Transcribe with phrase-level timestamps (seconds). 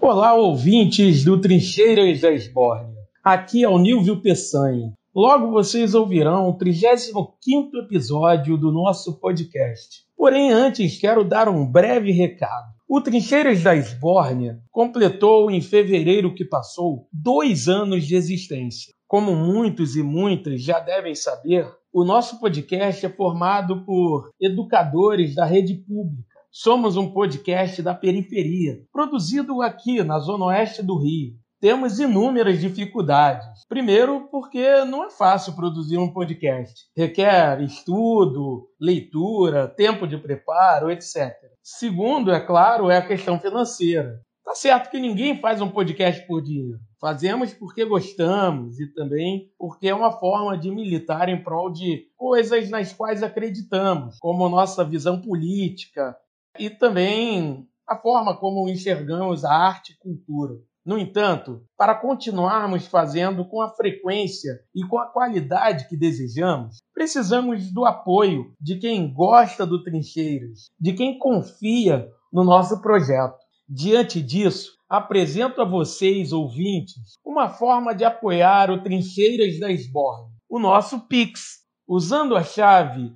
[0.00, 2.96] Olá, ouvintes do Trincheiras da Esbórnia.
[3.22, 4.92] Aqui é o Nilvio Peçanha.
[5.12, 10.04] Logo vocês ouvirão o 35º episódio do nosso podcast.
[10.16, 12.68] Porém, antes quero dar um breve recado.
[12.88, 18.94] O Trincheiras da Esbórnia completou em fevereiro que passou dois anos de existência.
[19.06, 25.44] Como muitos e muitas já devem saber, o nosso podcast é formado por educadores da
[25.44, 26.37] rede pública.
[26.60, 31.34] Somos um podcast da periferia, produzido aqui na Zona Oeste do Rio.
[31.60, 33.46] Temos inúmeras dificuldades.
[33.68, 36.74] Primeiro, porque não é fácil produzir um podcast.
[36.96, 41.32] Requer estudo, leitura, tempo de preparo, etc.
[41.62, 44.20] Segundo, é claro, é a questão financeira.
[44.44, 46.80] Tá certo que ninguém faz um podcast por dinheiro.
[47.00, 52.68] Fazemos porque gostamos e também porque é uma forma de militar em prol de coisas
[52.68, 56.16] nas quais acreditamos, como nossa visão política
[56.58, 60.54] e também a forma como enxergamos a arte e cultura.
[60.84, 67.70] No entanto, para continuarmos fazendo com a frequência e com a qualidade que desejamos, precisamos
[67.72, 73.36] do apoio de quem gosta do Trincheiras, de quem confia no nosso projeto.
[73.68, 80.58] Diante disso, apresento a vocês, ouvintes, uma forma de apoiar o Trincheiras da Esbórnia, o
[80.58, 83.12] nosso Pix, usando a chave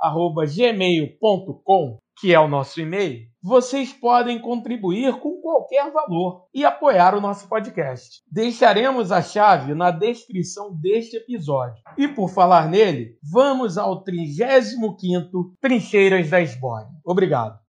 [0.00, 7.20] trincheirasdaesbórnia.gmail.com, que é o nosso e-mail, vocês podem contribuir com qualquer valor e apoiar o
[7.20, 8.22] nosso podcast.
[8.30, 11.82] Deixaremos a chave na descrição deste episódio.
[11.96, 16.92] E por falar nele, vamos ao 35º Trincheiras da Esbórnia.
[17.04, 17.69] Obrigado.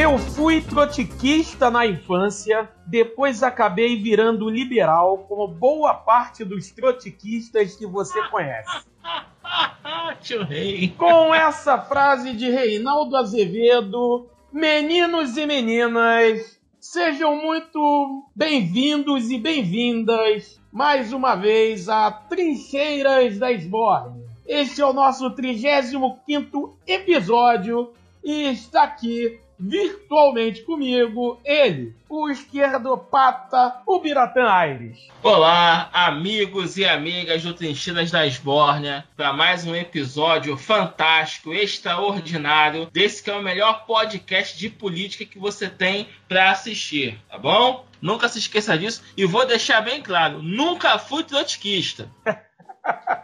[0.00, 7.84] Eu fui trotiquista na infância, depois acabei virando liberal, como boa parte dos trotiquistas que
[7.84, 8.86] você conhece.
[10.96, 21.12] Com essa frase de Reinaldo Azevedo, meninos e meninas, sejam muito bem-vindos e bem-vindas mais
[21.12, 24.24] uma vez a Trincheiras da Esbórnia.
[24.46, 27.92] Este é o nosso 35º episódio
[28.22, 35.08] e está aqui virtualmente comigo, ele, o esquerdopata, o Biratã Aires.
[35.22, 43.22] Olá, amigos e amigas do Trincheiras da Esbórnia, para mais um episódio fantástico, extraordinário, desse
[43.22, 47.84] que é o melhor podcast de política que você tem para assistir, tá bom?
[48.00, 52.08] Nunca se esqueça disso e vou deixar bem claro, nunca fui trotskista.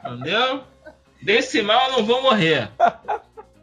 [0.04, 0.64] Entendeu?
[1.22, 2.70] Desse mal eu não vou morrer.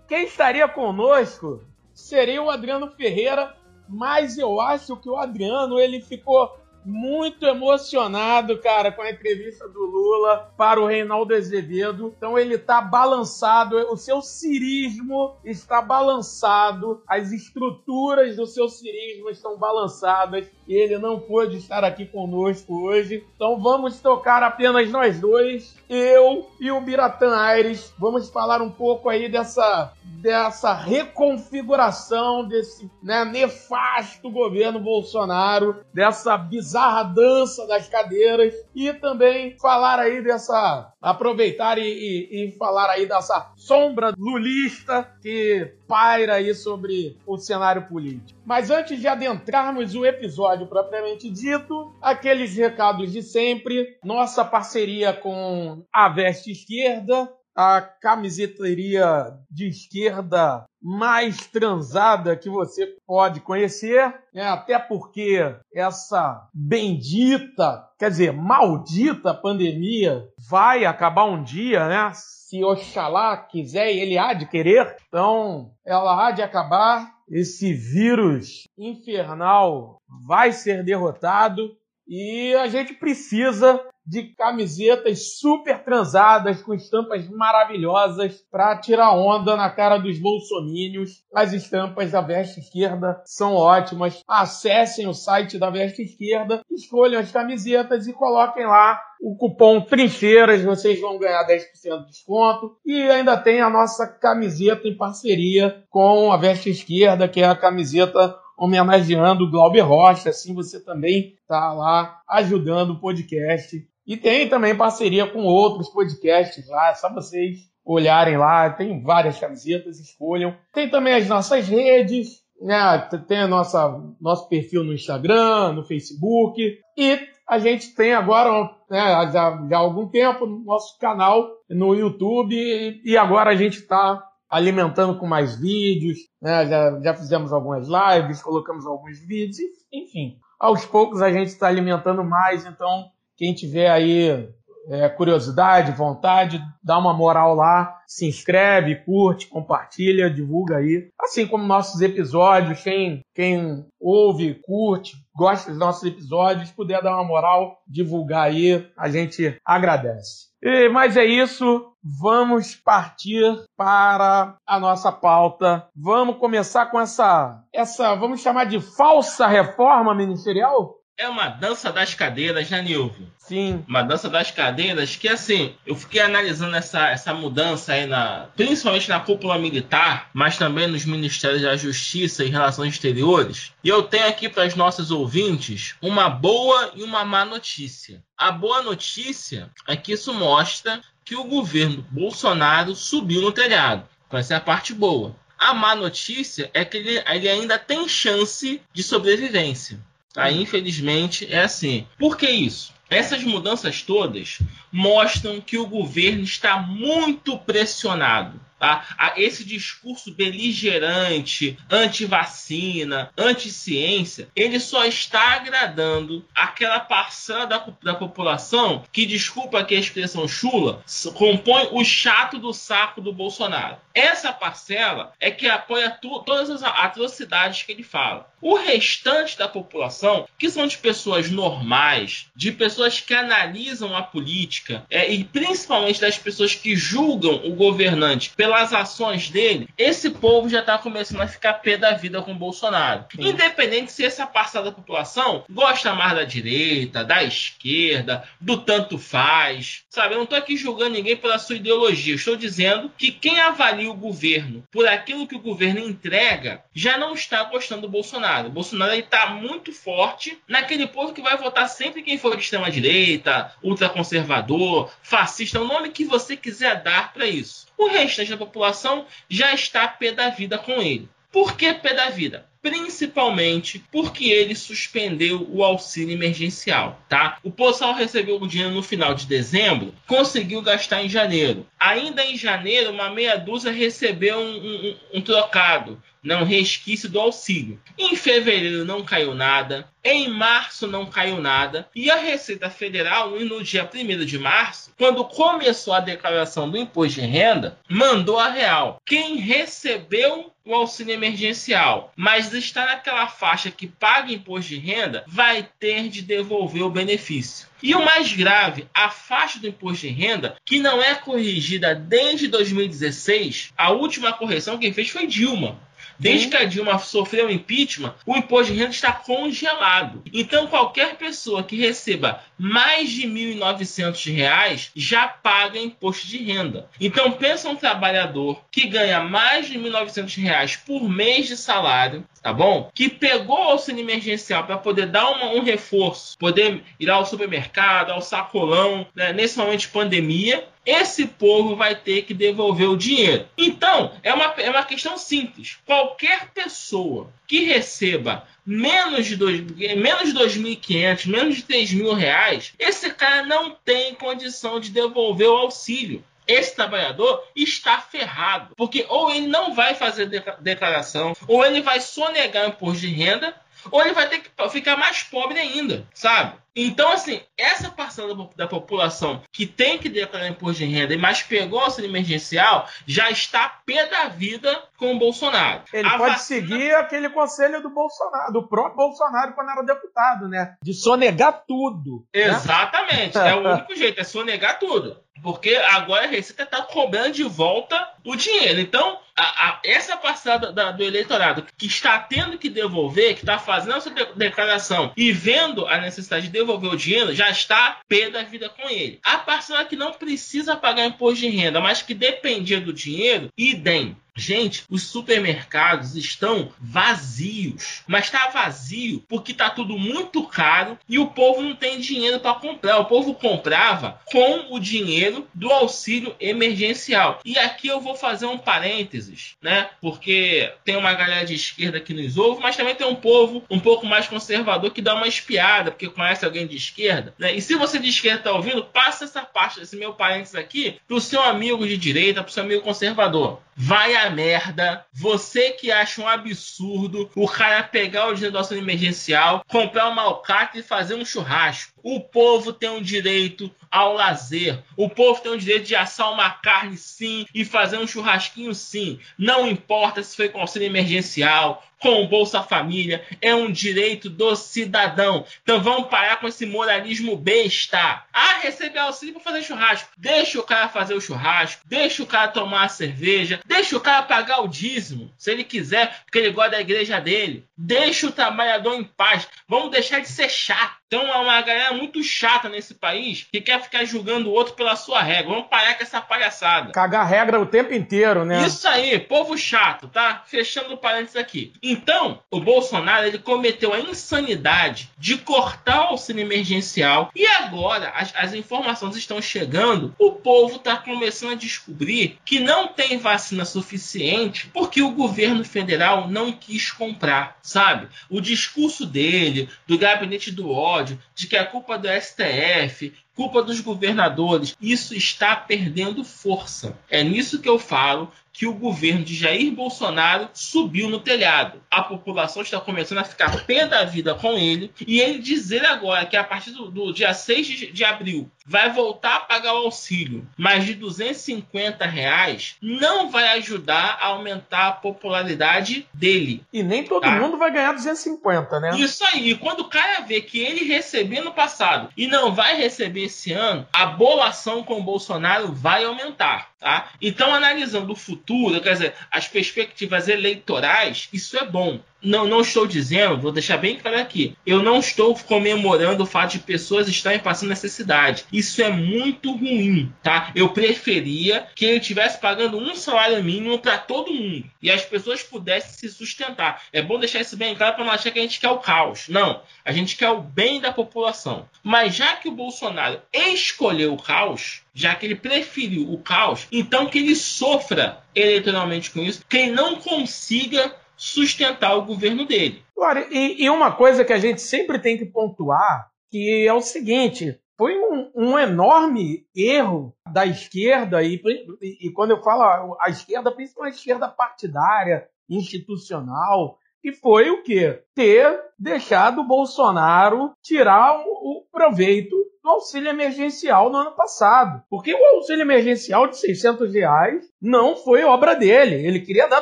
[0.07, 1.61] Quem estaria conosco
[2.01, 3.56] seria o Adriano Ferreira,
[3.88, 9.79] mas eu acho que o Adriano ele ficou muito emocionado, cara, com a entrevista do
[9.79, 12.13] Lula para o Reinaldo Azevedo.
[12.17, 19.57] Então ele está balançado, o seu cirismo está balançado, as estruturas do seu cirismo estão
[19.57, 23.25] balançadas e ele não pôde estar aqui conosco hoje.
[23.35, 27.93] Então vamos tocar apenas nós dois, eu e o Biratã Aires.
[27.97, 36.70] Vamos falar um pouco aí dessa dessa reconfiguração desse né, nefasto governo Bolsonaro, dessa bizarra
[37.03, 43.51] dança das cadeiras e também falar aí dessa aproveitar e, e, e falar aí dessa
[43.55, 48.39] sombra lulista que paira aí sobre o cenário político.
[48.45, 55.83] Mas antes de adentrarmos o episódio propriamente dito, aqueles recados de sempre, nossa parceria com
[55.91, 64.44] a Veste Esquerda, a camiseteria de esquerda mais transada que você pode conhecer, né?
[64.44, 65.39] até porque
[65.73, 72.11] essa bendita, quer dizer, maldita pandemia vai acabar um dia, né?
[72.13, 77.22] Se Oxalá quiser e ele há de querer, então ela há de acabar.
[77.29, 81.78] Esse vírus infernal vai ser derrotado
[82.13, 89.69] e a gente precisa de camisetas super transadas com estampas maravilhosas para tirar onda na
[89.69, 91.23] cara dos bolsomínios.
[91.34, 94.22] As estampas da Veste Esquerda são ótimas.
[94.28, 100.63] Acessem o site da Veste Esquerda, escolham as camisetas e coloquem lá o cupom Trincheiras,
[100.63, 102.75] vocês vão ganhar 10% de desconto.
[102.85, 107.55] E ainda tem a nossa camiseta em parceria com a Veste Esquerda, que é a
[107.55, 113.75] camiseta homenageando o Glauber Rocha, assim você também está lá ajudando o podcast.
[114.05, 119.40] E tem também parceria com outros podcasts lá, é só vocês olharem lá, tem várias
[119.40, 120.55] camisetas, escolham.
[120.72, 122.99] Tem também as nossas redes, né?
[123.28, 126.61] tem a nossa, nosso perfil no Instagram, no Facebook
[126.96, 127.19] e
[127.49, 133.02] a gente tem agora, né, já, já há algum tempo, no nosso canal no YouTube,
[133.03, 138.41] e agora a gente está alimentando com mais vídeos, né, já, já fizemos algumas lives,
[138.41, 139.57] colocamos alguns vídeos,
[139.91, 140.37] enfim.
[140.59, 144.49] Aos poucos a gente está alimentando mais, então quem tiver aí
[144.87, 151.09] é, curiosidade, vontade, dá uma moral lá, se inscreve, curte, compartilha, divulga aí.
[151.19, 157.23] Assim como nossos episódios, quem, quem ouve, curte, gosta dos nossos episódios, puder dar uma
[157.23, 160.51] moral, divulgar aí, a gente agradece.
[160.63, 163.43] E, mas é isso, vamos partir
[163.75, 165.87] para a nossa pauta.
[165.95, 171.00] Vamos começar com essa, essa, vamos chamar de falsa reforma ministerial?
[171.22, 173.32] É uma dança das cadeiras, né, Nilvio?
[173.38, 173.85] Sim.
[173.88, 179.08] Uma dança das cadeiras que, assim, eu fiquei analisando essa, essa mudança aí, na, principalmente
[179.08, 183.72] na cúpula militar, mas também nos ministérios da Justiça e Relações Exteriores.
[183.84, 188.23] E eu tenho aqui para os nossos ouvintes uma boa e uma má notícia.
[188.35, 194.08] A boa notícia é que isso mostra que o governo Bolsonaro subiu no telhado.
[194.28, 195.35] Então, essa é a parte boa.
[195.56, 200.00] A má notícia é que ele, ele ainda tem chance de sobrevivência.
[200.33, 200.51] Tá?
[200.51, 202.07] Infelizmente é assim.
[202.17, 202.93] Por que isso?
[203.09, 204.59] Essas mudanças todas
[204.91, 209.05] mostram que o governo está muito pressionado Tá?
[209.37, 219.27] Esse discurso beligerante, anti-vacina, anti-ciência, ele só está agradando aquela parcela da, da população que,
[219.27, 221.03] desculpa aqui a expressão chula,
[221.35, 223.97] compõe o chato do saco do Bolsonaro.
[224.16, 228.50] Essa parcela é que apoia todas as atrocidades que ele fala.
[228.61, 235.05] O restante da população, que são de pessoas normais, de pessoas que analisam a política,
[235.09, 240.69] é, e principalmente das pessoas que julgam o governante pela pelas ações dele, esse povo
[240.69, 243.25] já está começando a ficar pé da vida com o Bolsonaro.
[243.35, 243.49] Sim.
[243.49, 250.03] Independente se essa parcela da população gosta mais da direita, da esquerda, do tanto faz.
[250.09, 252.35] Sabe, eu não estou aqui julgando ninguém pela sua ideologia.
[252.35, 257.34] Estou dizendo que quem avalia o governo por aquilo que o governo entrega já não
[257.34, 258.50] está gostando do Bolsonaro.
[258.59, 262.91] O Bolsonaro está muito forte naquele povo que vai votar sempre quem for de extrema
[262.91, 267.88] direita, ultraconservador, fascista, o nome que você quiser dar para isso.
[267.98, 271.29] O restante da população já está pé da vida com ele.
[271.51, 272.65] Por que pé da vida?
[272.81, 277.57] Principalmente porque ele suspendeu o auxílio emergencial, tá?
[277.62, 281.86] O pessoal recebeu o dinheiro no final de dezembro, conseguiu gastar em janeiro.
[282.00, 288.00] Ainda em janeiro, uma meia dúzia recebeu um, um, um trocado não resquício do auxílio.
[288.17, 293.84] Em fevereiro não caiu nada, em março não caiu nada, e a Receita Federal, no
[293.84, 299.20] dia 1 de março, quando começou a declaração do imposto de renda, mandou a real.
[299.25, 305.88] Quem recebeu o auxílio emergencial, mas está naquela faixa que paga imposto de renda, vai
[306.00, 307.88] ter de devolver o benefício.
[308.01, 312.67] E o mais grave, a faixa do imposto de renda, que não é corrigida desde
[312.67, 316.00] 2016, a última correção quem fez foi Dilma.
[316.41, 320.41] Desde que a Dilma sofreu o impeachment, o imposto de renda está congelado.
[320.51, 327.08] Então, qualquer pessoa que receba mais de R$ 1.900 já paga imposto de renda.
[327.20, 332.72] Então, pensa um trabalhador que ganha mais de R$ 1.900 por mês de salário, tá
[332.72, 333.10] bom?
[333.13, 338.31] Que pegou o auxílio emergencial para poder dar uma, um reforço, poder ir ao supermercado,
[338.31, 343.65] ao sacolão, né, nesse momento de pandemia, esse povo vai ter que devolver o dinheiro.
[343.77, 345.98] Então, é uma, é uma questão simples.
[346.06, 352.94] Qualquer pessoa que receba menos de, dois, menos de 2.500, menos de 3 mil reais,
[353.00, 358.96] esse cara não tem condição de devolver o auxílio esse trabalhador está ferrado.
[358.96, 360.48] Porque ou ele não vai fazer
[360.80, 363.75] declaração, ou ele vai sonegar imposto de renda,
[364.10, 366.82] ou ele vai ter que ficar mais pobre ainda, sabe?
[366.96, 372.00] Então, assim, essa parcela da população que tem que declarar imposto de renda, mas pegou
[372.00, 376.04] o auxílio emergencial, já está pé da vida com o Bolsonaro.
[376.12, 376.82] Ele a pode vacina...
[376.82, 380.96] seguir aquele conselho do Bolsonaro, do próprio Bolsonaro quando era deputado, né?
[381.01, 382.46] De sonegar tudo.
[382.54, 382.63] Né?
[382.63, 383.58] Exatamente.
[383.58, 383.70] Né?
[383.70, 385.38] é o único jeito, é sonegar tudo.
[385.62, 389.00] Porque agora a Receita está cobrando de volta o dinheiro.
[389.00, 393.77] Então, a, a, essa parcela da, do eleitorado que está tendo que devolver, que está
[393.77, 398.63] fazendo essa declaração e vendo a necessidade de devolver o dinheiro, já está pé da
[398.63, 399.39] vida com ele.
[399.44, 404.36] A parcela que não precisa pagar imposto de renda, mas que dependia do dinheiro, idem.
[404.55, 408.24] Gente, os supermercados estão vazios.
[408.27, 412.75] Mas está vazio porque está tudo muito caro e o povo não tem dinheiro para
[412.75, 413.20] comprar.
[413.20, 417.60] O povo comprava com o dinheiro do auxílio emergencial.
[417.63, 420.10] E aqui eu vou fazer um parênteses, né?
[420.20, 424.00] Porque tem uma galera de esquerda que nos ouve, mas também tem um povo um
[424.00, 427.74] pouco mais conservador que dá uma espiada, porque conhece alguém de esquerda, né?
[427.74, 431.39] E se você de esquerda está ouvindo, passa essa parte desse meu parênteses aqui pro
[431.39, 433.79] seu amigo de direita, pro seu amigo conservador.
[433.95, 435.25] Vai a merda.
[435.33, 440.43] Você que acha um absurdo o cara pegar o dinheiro do auxílio emergencial, comprar uma
[440.43, 442.13] alcatra e fazer um churrasco.
[442.24, 445.01] O povo tem um direito ao lazer.
[445.15, 449.39] O povo tem o direito de assar uma carne sim e fazer um churrasquinho sim.
[449.58, 454.75] Não importa se foi com auxílio emergencial, com o Bolsa Família, é um direito do
[454.75, 455.65] cidadão.
[455.82, 458.46] Então vamos parar com esse moralismo besta.
[458.53, 460.30] Ah, receber auxílio para fazer churrasco.
[460.38, 464.44] Deixa o cara fazer o churrasco, deixa o cara tomar a cerveja, deixa o cara
[464.44, 467.88] pagar o dízimo, se ele quiser, porque ele gosta da igreja dele.
[467.98, 469.68] Deixa o trabalhador em paz.
[469.88, 471.21] Vamos deixar de ser chato.
[471.34, 475.16] Então é uma galera muito chata nesse país que quer ficar julgando o outro pela
[475.16, 475.72] sua regra.
[475.72, 477.14] Vamos parar com essa palhaçada.
[477.14, 478.86] Cagar regra o tempo inteiro, né?
[478.86, 480.62] Isso aí, povo chato, tá?
[480.68, 481.94] Fechando o parênteses aqui.
[482.04, 488.54] Então, o Bolsonaro ele cometeu a insanidade de cortar o auxílio emergencial e agora as,
[488.54, 490.36] as informações estão chegando.
[490.38, 496.50] O povo está começando a descobrir que não tem vacina suficiente porque o governo federal
[496.50, 498.28] não quis comprar, sabe?
[498.50, 503.84] O discurso dele, do gabinete do ódio ódio, de que é culpa do STF, culpa
[503.84, 507.15] dos governadores, isso está perdendo força.
[507.30, 512.01] É nisso que eu falo que o governo de Jair Bolsonaro subiu no telhado.
[512.10, 516.46] A população está começando a ficar pé da vida com ele e ele dizer agora
[516.46, 520.06] que a partir do, do dia 6 de, de, abril vai voltar a pagar o
[520.06, 526.84] auxílio, mas de 250 reais, não vai ajudar a aumentar a popularidade dele.
[526.94, 527.51] E nem todo tá?
[527.60, 529.12] mundo vai ganhar 250, né?
[529.18, 529.75] Isso aí.
[529.75, 534.08] Quando o cara vê que ele recebeu no passado e não vai receber esse ano,
[534.13, 536.90] a bolação com o Bolsonaro vai aumentar.
[537.01, 537.31] Tá?
[537.41, 542.20] Então, analisando o futuro, quer dizer, as perspectivas eleitorais, isso é bom.
[542.43, 546.72] Não, não estou dizendo, vou deixar bem claro aqui, eu não estou comemorando o fato
[546.72, 548.65] de pessoas estarem passando necessidade.
[548.74, 550.72] Isso é muito ruim, tá?
[550.75, 555.62] Eu preferia que ele estivesse pagando um salário mínimo para todo mundo e as pessoas
[555.62, 557.03] pudessem se sustentar.
[557.13, 559.48] É bom deixar isso bem claro para não achar que a gente quer o caos.
[559.48, 561.88] Não, a gente quer o bem da população.
[562.03, 567.27] Mas já que o Bolsonaro escolheu o caos, já que ele preferiu o caos, então
[567.27, 573.03] que ele sofra eleitoralmente com isso, que ele não consiga sustentar o governo dele.
[573.15, 577.01] Claro, e, e, uma coisa que a gente sempre tem que pontuar, que é o
[577.01, 581.62] seguinte, foi um, um enorme erro da esquerda, e,
[582.01, 587.84] e, e, quando eu falo a esquerda, principalmente a esquerda partidária, institucional, e foi o
[587.84, 588.24] quê?
[588.34, 595.04] Ter deixado o Bolsonaro tirar o, o proveito do auxílio emergencial no ano passado.
[595.10, 599.16] Porque o auxílio emergencial de 600 reais não foi obra dele.
[599.16, 599.82] Ele queria dar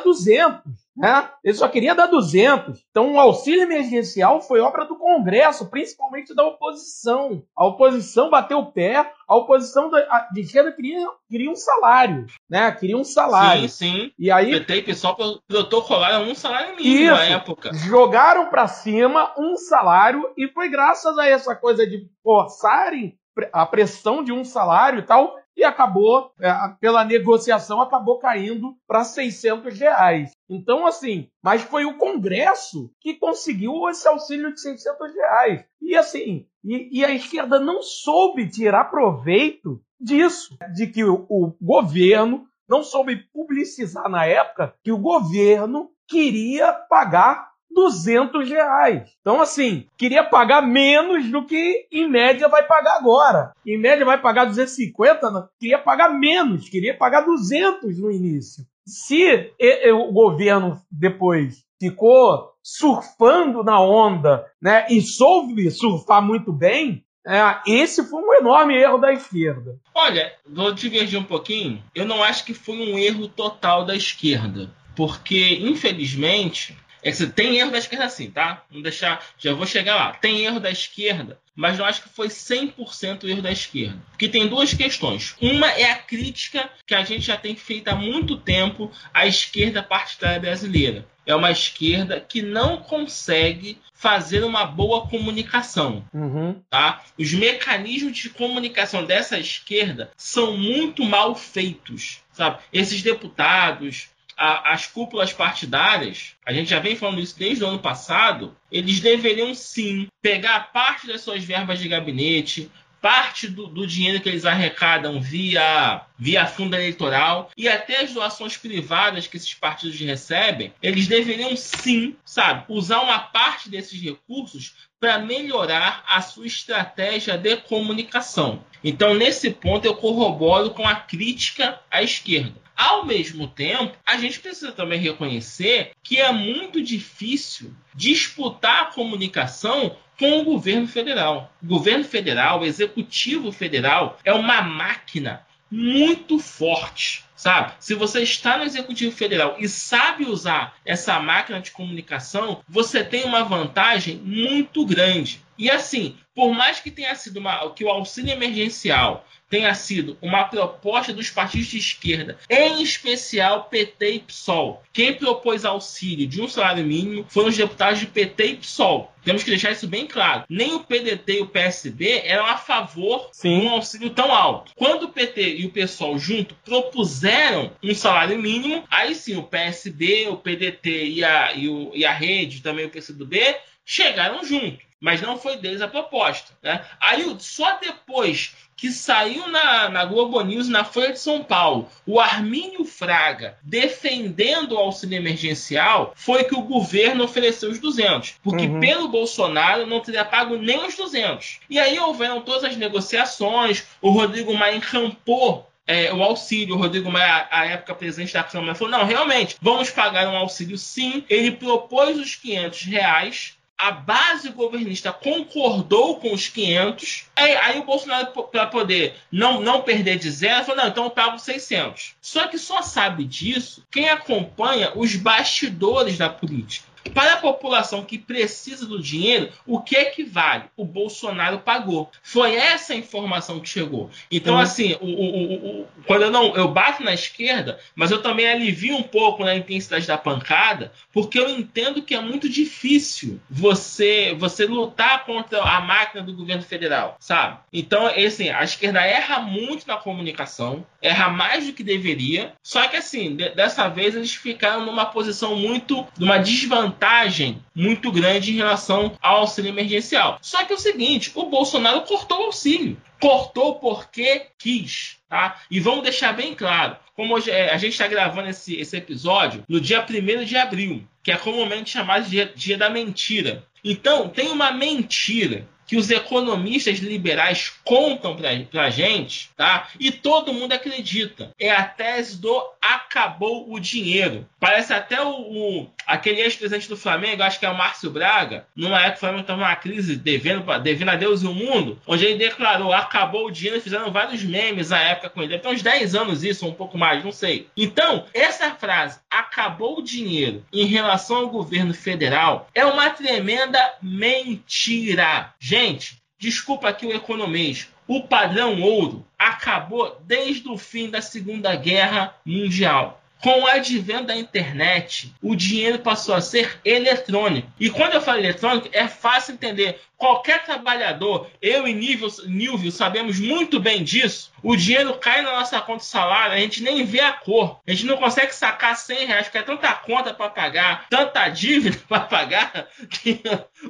[0.00, 0.60] 200.
[1.00, 1.30] Né?
[1.42, 2.84] Ele só queria dar 200.
[2.90, 7.42] Então, o auxílio emergencial foi obra do Congresso, principalmente da oposição.
[7.56, 12.70] A oposição bateu o pé, a oposição de esquerda queria, queria um salário, né?
[12.72, 13.62] Queria um salário.
[13.62, 14.12] Sim, sim.
[14.18, 15.16] E aí, PT e pessoal
[15.48, 17.72] protocolaram um salário mínimo isso, na época.
[17.72, 23.18] Jogaram para cima um salário e foi graças a essa coisa de forçarem
[23.54, 29.04] a pressão de um salário e tal e acabou, é, pela negociação, acabou caindo para
[29.04, 30.30] 600 reais.
[30.48, 35.64] Então, assim, mas foi o Congresso que conseguiu esse auxílio de 600 reais.
[35.80, 41.54] E assim, e, e a esquerda não soube tirar proveito disso, de que o, o
[41.60, 49.10] governo não soube publicizar na época que o governo queria pagar 200 reais.
[49.20, 53.52] Então, assim, queria pagar menos do que em média vai pagar agora.
[53.66, 55.48] Em média vai pagar 250, não.
[55.58, 58.64] queria pagar menos, queria pagar 200 no início.
[58.86, 59.52] Se
[59.92, 68.02] o governo depois ficou surfando na onda né, e soube surfar muito bem, é, esse
[68.04, 69.78] foi um enorme erro da esquerda.
[69.94, 71.82] Olha, vou divergir um pouquinho.
[71.94, 74.70] Eu não acho que foi um erro total da esquerda.
[74.96, 78.64] Porque, infelizmente, é que tem erro da esquerda sim, tá?
[78.68, 79.24] Vamos deixar.
[79.38, 80.12] Já vou chegar lá.
[80.12, 83.98] Tem erro da esquerda, mas não acho que foi 100% erro da esquerda.
[84.10, 85.34] Porque tem duas questões.
[85.40, 89.82] Uma é a crítica que a gente já tem feito há muito tempo à esquerda
[89.82, 91.06] partidária brasileira.
[91.26, 96.04] É uma esquerda que não consegue fazer uma boa comunicação.
[96.12, 96.60] Uhum.
[96.70, 97.04] Tá?
[97.18, 102.20] Os mecanismos de comunicação dessa esquerda são muito mal feitos.
[102.32, 102.58] Sabe?
[102.72, 104.08] Esses deputados,
[104.40, 108.98] a, as cúpulas partidárias, a gente já vem falando isso desde o ano passado, eles
[108.98, 112.70] deveriam sim pegar parte das suas verbas de gabinete,
[113.02, 118.56] parte do, do, dinheiro que eles arrecadam via, via fundo eleitoral e até as doações
[118.56, 125.18] privadas que esses partidos recebem, eles deveriam sim, sabe, usar uma parte desses recursos para
[125.18, 128.64] melhorar a sua estratégia de comunicação.
[128.82, 132.54] Então, nesse ponto, eu corroboro com a crítica à esquerda.
[132.80, 139.94] Ao mesmo tempo, a gente precisa também reconhecer que é muito difícil disputar a comunicação
[140.18, 141.52] com o governo federal.
[141.62, 147.74] O governo federal, o executivo federal, é uma máquina muito forte, sabe?
[147.78, 153.24] Se você está no executivo federal e sabe usar essa máquina de comunicação, você tem
[153.24, 155.42] uma vantagem muito grande.
[155.58, 160.44] E assim, por mais que tenha sido uma, que o auxílio emergencial tenha sido uma
[160.44, 164.82] proposta dos partidos de esquerda, em especial PT e PSOL.
[164.90, 169.12] Quem propôs auxílio de um salário mínimo foram os deputados de PT e PSOL.
[169.22, 170.44] Temos que deixar isso bem claro.
[170.48, 173.60] Nem o PDT e o PSB eram a favor Sim.
[173.60, 174.72] de um auxílio tão alto.
[174.74, 180.28] Quando o PT e o PSOL junto propuseram um salário mínimo, aí sim o PSB,
[180.28, 185.20] o PDT e a, e, o, e a rede, também o PCdoB, chegaram junto mas
[185.22, 186.52] não foi deles a proposta.
[186.62, 186.84] Né?
[187.00, 192.18] Aí, só depois que saiu na, na Globo News, na Folha de São Paulo, o
[192.18, 198.36] Armínio Fraga defendendo o auxílio emergencial, foi que o governo ofereceu os 200.
[198.42, 198.80] Porque uhum.
[198.80, 201.60] pelo Bolsonaro não teria pago nem os 200.
[201.68, 206.74] E aí houveram todas as negociações, o Rodrigo Maia encampou é, o auxílio.
[206.74, 210.78] O Rodrigo Maia, à época presidente da Câmara, falou: não, realmente, vamos pagar um auxílio
[210.78, 211.24] sim.
[211.28, 217.84] Ele propôs os 500 reais a base governista concordou com os 500, aí, aí o
[217.84, 222.14] Bolsonaro, para poder não, não perder de zero, falou: não, então eu pago 600.
[222.20, 226.89] Só que só sabe disso quem acompanha os bastidores da política.
[227.14, 230.64] Para a população que precisa do dinheiro, o que é que vale?
[230.76, 232.10] O Bolsonaro pagou.
[232.22, 234.10] Foi essa a informação que chegou.
[234.30, 234.60] Então, uhum.
[234.60, 238.96] assim, o, o, o, quando eu não eu bato na esquerda, mas eu também alivio
[238.96, 244.66] um pouco na intensidade da pancada, porque eu entendo que é muito difícil você você
[244.66, 247.58] lutar contra a máquina do governo federal, sabe?
[247.72, 252.96] Então, assim, a esquerda erra muito na comunicação, erra mais do que deveria, só que
[252.96, 258.56] assim, de, dessa vez eles ficaram numa posição muito, numa desvantagem vantagem muito grande em
[258.56, 260.38] relação ao auxílio emergencial.
[260.42, 263.00] Só que é o seguinte, o Bolsonaro cortou o auxílio.
[263.18, 265.16] Cortou porque quis.
[265.28, 265.60] Tá?
[265.70, 269.64] E vamos deixar bem claro, como hoje, é, a gente está gravando esse, esse episódio
[269.68, 273.64] no dia 1 de abril, que é comumente chamado de dia, dia da mentira.
[273.84, 279.88] Então, tem uma mentira que os economistas liberais contam para a gente, tá?
[279.98, 281.50] E todo mundo acredita.
[281.58, 284.46] É a tese do acabou o dinheiro.
[284.60, 289.00] Parece até o, o aquele ex-presidente do Flamengo, acho que é o Márcio Braga, numa
[289.00, 292.38] época o Flamengo estava numa crise devendo, devendo a Deus e o mundo, onde ele
[292.38, 295.58] declarou acabou o dinheiro fizeram vários memes na época com ele.
[295.58, 297.68] Ter uns 10 anos isso, um pouco mais, não sei.
[297.76, 305.52] Então, essa frase, acabou o dinheiro, em relação ao governo federal, é uma tremenda mentira.
[305.58, 307.88] Gente, Gente, desculpa aqui o economês.
[308.06, 313.19] O padrão ouro acabou desde o fim da Segunda Guerra Mundial.
[313.42, 317.70] Com o advento da internet, o dinheiro passou a ser eletrônico.
[317.80, 320.00] E quando eu falo eletrônico, é fácil entender.
[320.16, 324.52] Qualquer trabalhador, eu e Nível, Nível sabemos muito bem disso.
[324.62, 327.80] O dinheiro cai na nossa conta de salário, a gente nem vê a cor.
[327.86, 331.98] A gente não consegue sacar 100 reais, porque é tanta conta para pagar, tanta dívida
[332.06, 333.40] para pagar, que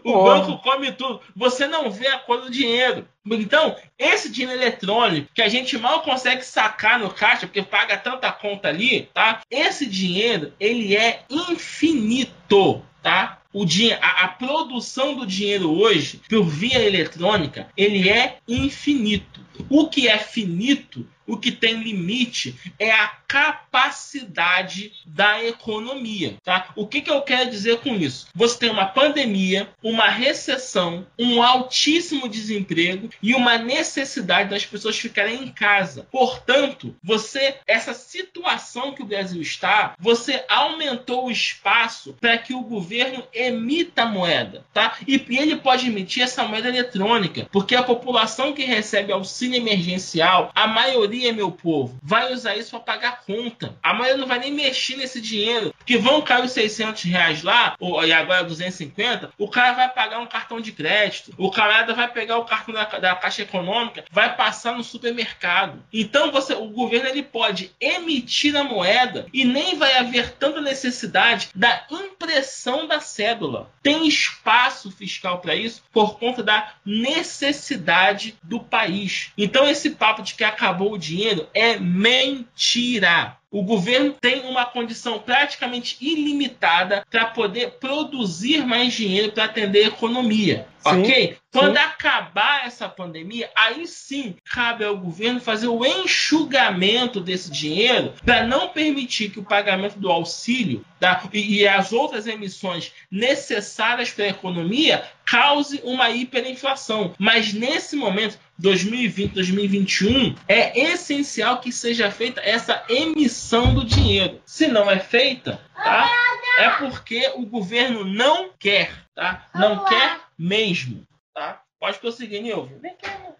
[0.04, 0.22] o oh.
[0.22, 1.20] banco come tudo.
[1.34, 3.08] Você não vê a cor do dinheiro.
[3.34, 8.30] Então, esse dinheiro eletrônico que a gente mal consegue sacar no caixa, porque paga tanta
[8.32, 9.42] conta ali, tá?
[9.50, 13.40] Esse dinheiro, ele é infinito, tá?
[13.52, 19.40] o dinheiro, a, a, produção do dinheiro hoje por via eletrônica ele é infinito.
[19.68, 26.36] O que é finito o que tem limite é a capacidade da economia.
[26.42, 26.70] Tá?
[26.74, 28.26] O que, que eu quero dizer com isso?
[28.34, 35.44] Você tem uma pandemia, uma recessão, um altíssimo desemprego e uma necessidade das pessoas ficarem
[35.44, 36.08] em casa.
[36.10, 42.62] Portanto, você, essa situação que o Brasil está, você aumentou o espaço para que o
[42.62, 44.64] governo emita moeda.
[44.74, 44.96] Tá?
[45.06, 50.66] E ele pode emitir essa moeda eletrônica, porque a população que recebe auxílio emergencial, a
[50.66, 53.76] maioria meu povo, vai usar isso para pagar conta.
[53.82, 55.74] A maioria não vai nem mexer nesse dinheiro.
[55.78, 60.20] Porque vão cair os 600 reais lá, ou, e agora 250, o cara vai pagar
[60.20, 61.32] um cartão de crédito.
[61.36, 65.82] O camarada vai pegar o cartão da, da Caixa Econômica, vai passar no supermercado.
[65.92, 71.50] Então você, o governo ele pode emitir a moeda e nem vai haver tanta necessidade
[71.54, 73.70] da impressão da cédula.
[73.82, 79.32] Tem espaço fiscal para isso por conta da necessidade do país.
[79.36, 81.09] Então esse papo de que acabou o dinheiro
[81.54, 83.36] é mentira.
[83.50, 89.88] O governo tem uma condição praticamente ilimitada para poder produzir mais dinheiro para atender a
[89.88, 90.68] economia.
[90.78, 91.36] Sim, ok?
[91.52, 91.82] Quando sim.
[91.82, 98.68] acabar essa pandemia, aí sim cabe ao governo fazer o enxugamento desse dinheiro para não
[98.68, 104.28] permitir que o pagamento do auxílio da, e, e as outras emissões necessárias para a
[104.28, 107.14] economia cause uma hiperinflação.
[107.18, 114.40] Mas nesse momento, 2020, 2021, é essencial que seja feita essa emissão do dinheiro.
[114.44, 116.10] Se não é feita, tá?
[116.58, 119.46] É porque o governo não quer, tá?
[119.54, 121.60] Não quer mesmo, tá?
[121.78, 122.80] Pode prosseguir, Nilvio.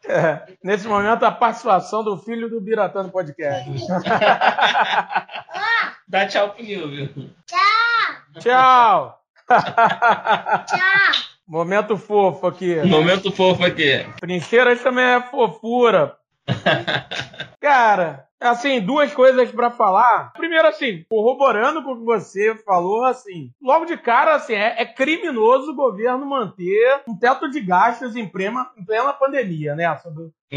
[0.09, 3.69] É, nesse momento, a participação do filho do Biratã no podcast.
[6.09, 7.35] Dá tchau pro Nilvio.
[7.47, 8.41] Tchau!
[8.41, 9.21] Tchau!
[10.67, 11.30] Tchau!
[11.51, 12.77] Momento fofo aqui.
[12.87, 14.07] Momento fofo aqui.
[14.21, 16.17] Trincheiras também é fofura.
[17.61, 20.33] Cara, assim, duas coisas para falar.
[20.35, 24.85] Primeiro, assim, corroborando com o que você falou, assim, logo de cara, assim, é, é
[24.87, 29.87] criminoso o governo manter um teto de gastos em plena, em plena pandemia, né?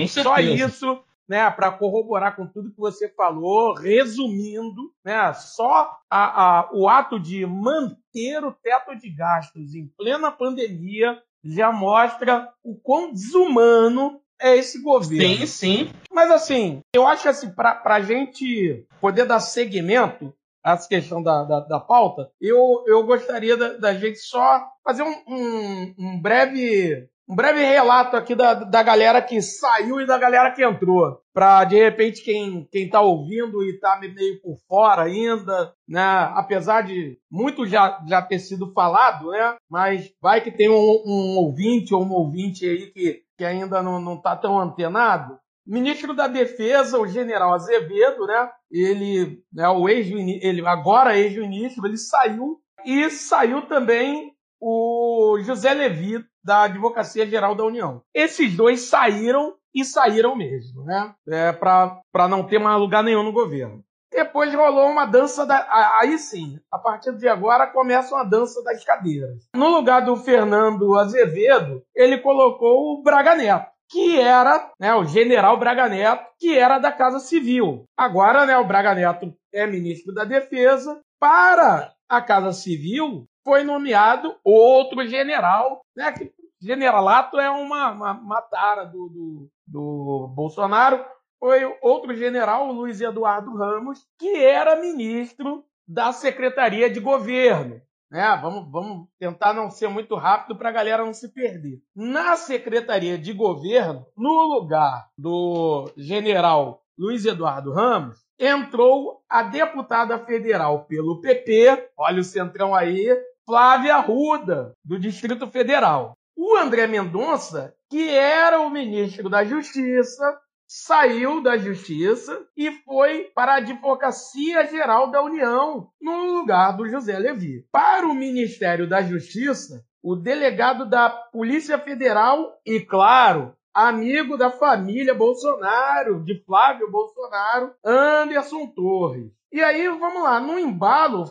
[0.08, 1.04] Só isso
[1.34, 7.20] né, para corroborar com tudo que você falou, resumindo, né, só a, a, o ato
[7.20, 14.56] de manter o teto de gastos em plena pandemia já mostra o quão desumano é
[14.56, 15.40] esse governo.
[15.40, 15.90] Sim, sim.
[16.12, 20.32] Mas assim, eu acho que assim, para a gente poder dar seguimento
[20.64, 25.02] a essa questão da, da, da pauta, eu, eu gostaria da, da gente só fazer
[25.02, 30.18] um, um, um breve um breve relato aqui da, da galera que saiu e da
[30.18, 31.20] galera que entrou.
[31.34, 36.04] Para, de repente, quem, quem tá ouvindo e tá meio por fora ainda, né?
[36.36, 39.56] Apesar de muito já, já ter sido falado, né?
[39.70, 44.00] Mas vai que tem um, um ouvinte ou um ouvinte aí que, que ainda não,
[44.00, 45.38] não tá tão antenado.
[45.66, 48.50] Ministro da Defesa, o general Azevedo, né?
[48.70, 50.08] Ele, né, o ex
[50.42, 54.33] ele agora ex-ministro, ele saiu e saiu também
[54.66, 58.02] o José Levi, da Advocacia Geral da União.
[58.14, 61.14] Esses dois saíram e saíram mesmo, né?
[61.28, 63.84] É, Para não ter mais lugar nenhum no governo.
[64.10, 65.68] Depois rolou uma dança da.
[66.00, 69.50] Aí sim, a partir de agora começa uma dança das cadeiras.
[69.56, 75.58] No lugar do Fernando Azevedo, ele colocou o Braga Neto, que era né, o general
[75.58, 77.86] Braga Neto, que era da Casa Civil.
[77.98, 81.02] Agora, né, o Braga Neto é ministro da Defesa.
[81.20, 86.12] Para a Casa Civil, foi nomeado outro general, né?
[86.12, 91.04] Que generalato é uma, uma, uma tara do, do, do Bolsonaro.
[91.40, 97.82] Foi outro general, Luiz Eduardo Ramos, que era ministro da Secretaria de Governo.
[98.10, 98.40] Né?
[98.42, 101.82] Vamos, vamos tentar não ser muito rápido para a galera não se perder.
[101.94, 110.86] Na Secretaria de Governo, no lugar do general Luiz Eduardo Ramos, entrou a deputada federal
[110.86, 113.10] pelo PP, olha o centrão aí,
[113.46, 116.14] Flávia Arruda, do Distrito Federal.
[116.36, 123.54] O André Mendonça, que era o ministro da Justiça, saiu da Justiça e foi para
[123.54, 127.66] a Advocacia Geral da União, no lugar do José Levi.
[127.72, 135.14] Para o Ministério da Justiça, o delegado da Polícia Federal e, claro, amigo da família
[135.14, 139.32] Bolsonaro, de Flávio Bolsonaro, Anderson Torres.
[139.52, 141.26] E aí, vamos lá, no embalo,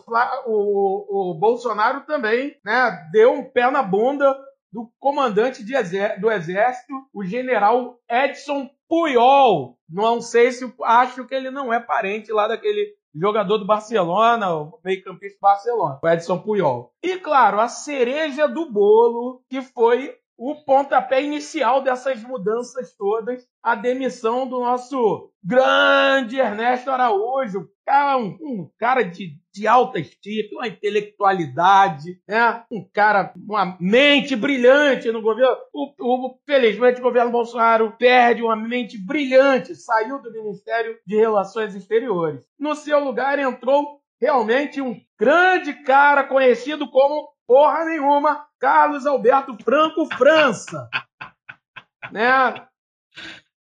[0.46, 4.36] o, o Bolsonaro também né, deu um pé na bunda
[4.72, 9.76] do comandante do Exército, o general Edson Puyol.
[9.88, 14.78] Não sei se acho que ele não é parente lá daquele jogador do Barcelona, o
[14.82, 16.92] meio-campista do Barcelona, o Edson Puyol.
[17.02, 23.74] E claro, a cereja do bolo, que foi o pontapé inicial dessas mudanças todas, a
[23.74, 27.68] demissão do nosso grande Ernesto Araújo,
[28.16, 32.64] um, um cara de, de alta estima, uma intelectualidade, né?
[32.70, 35.56] um cara, uma mente brilhante no governo.
[35.72, 41.74] O, o, felizmente, o governo Bolsonaro perde uma mente brilhante, saiu do Ministério de Relações
[41.74, 42.40] Exteriores.
[42.58, 50.06] No seu lugar entrou realmente um grande cara conhecido como porra nenhuma, Carlos Alberto Franco
[50.16, 50.88] França.
[52.10, 52.66] né?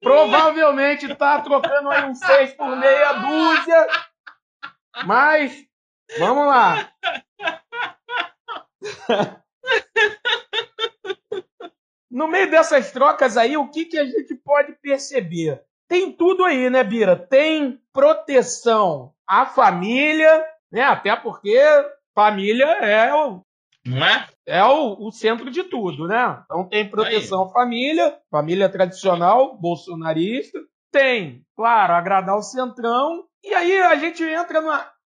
[0.00, 3.86] Provavelmente tá trocando aí um 6 por meia dúzia.
[5.04, 5.64] Mas,
[6.18, 6.90] vamos lá.
[12.10, 15.62] No meio dessas trocas aí, o que, que a gente pode perceber?
[15.88, 17.16] Tem tudo aí, né, Bira?
[17.16, 20.82] Tem proteção à família, né?
[20.82, 21.58] Até porque
[22.14, 23.44] família é o,
[23.88, 24.28] não é?
[24.46, 26.42] É o, o, centro de tudo, né?
[26.44, 30.58] Então tem proteção à família, família tradicional, bolsonarista.
[30.90, 33.24] Tem, claro, agradar o centrão.
[33.44, 34.60] E aí a gente entra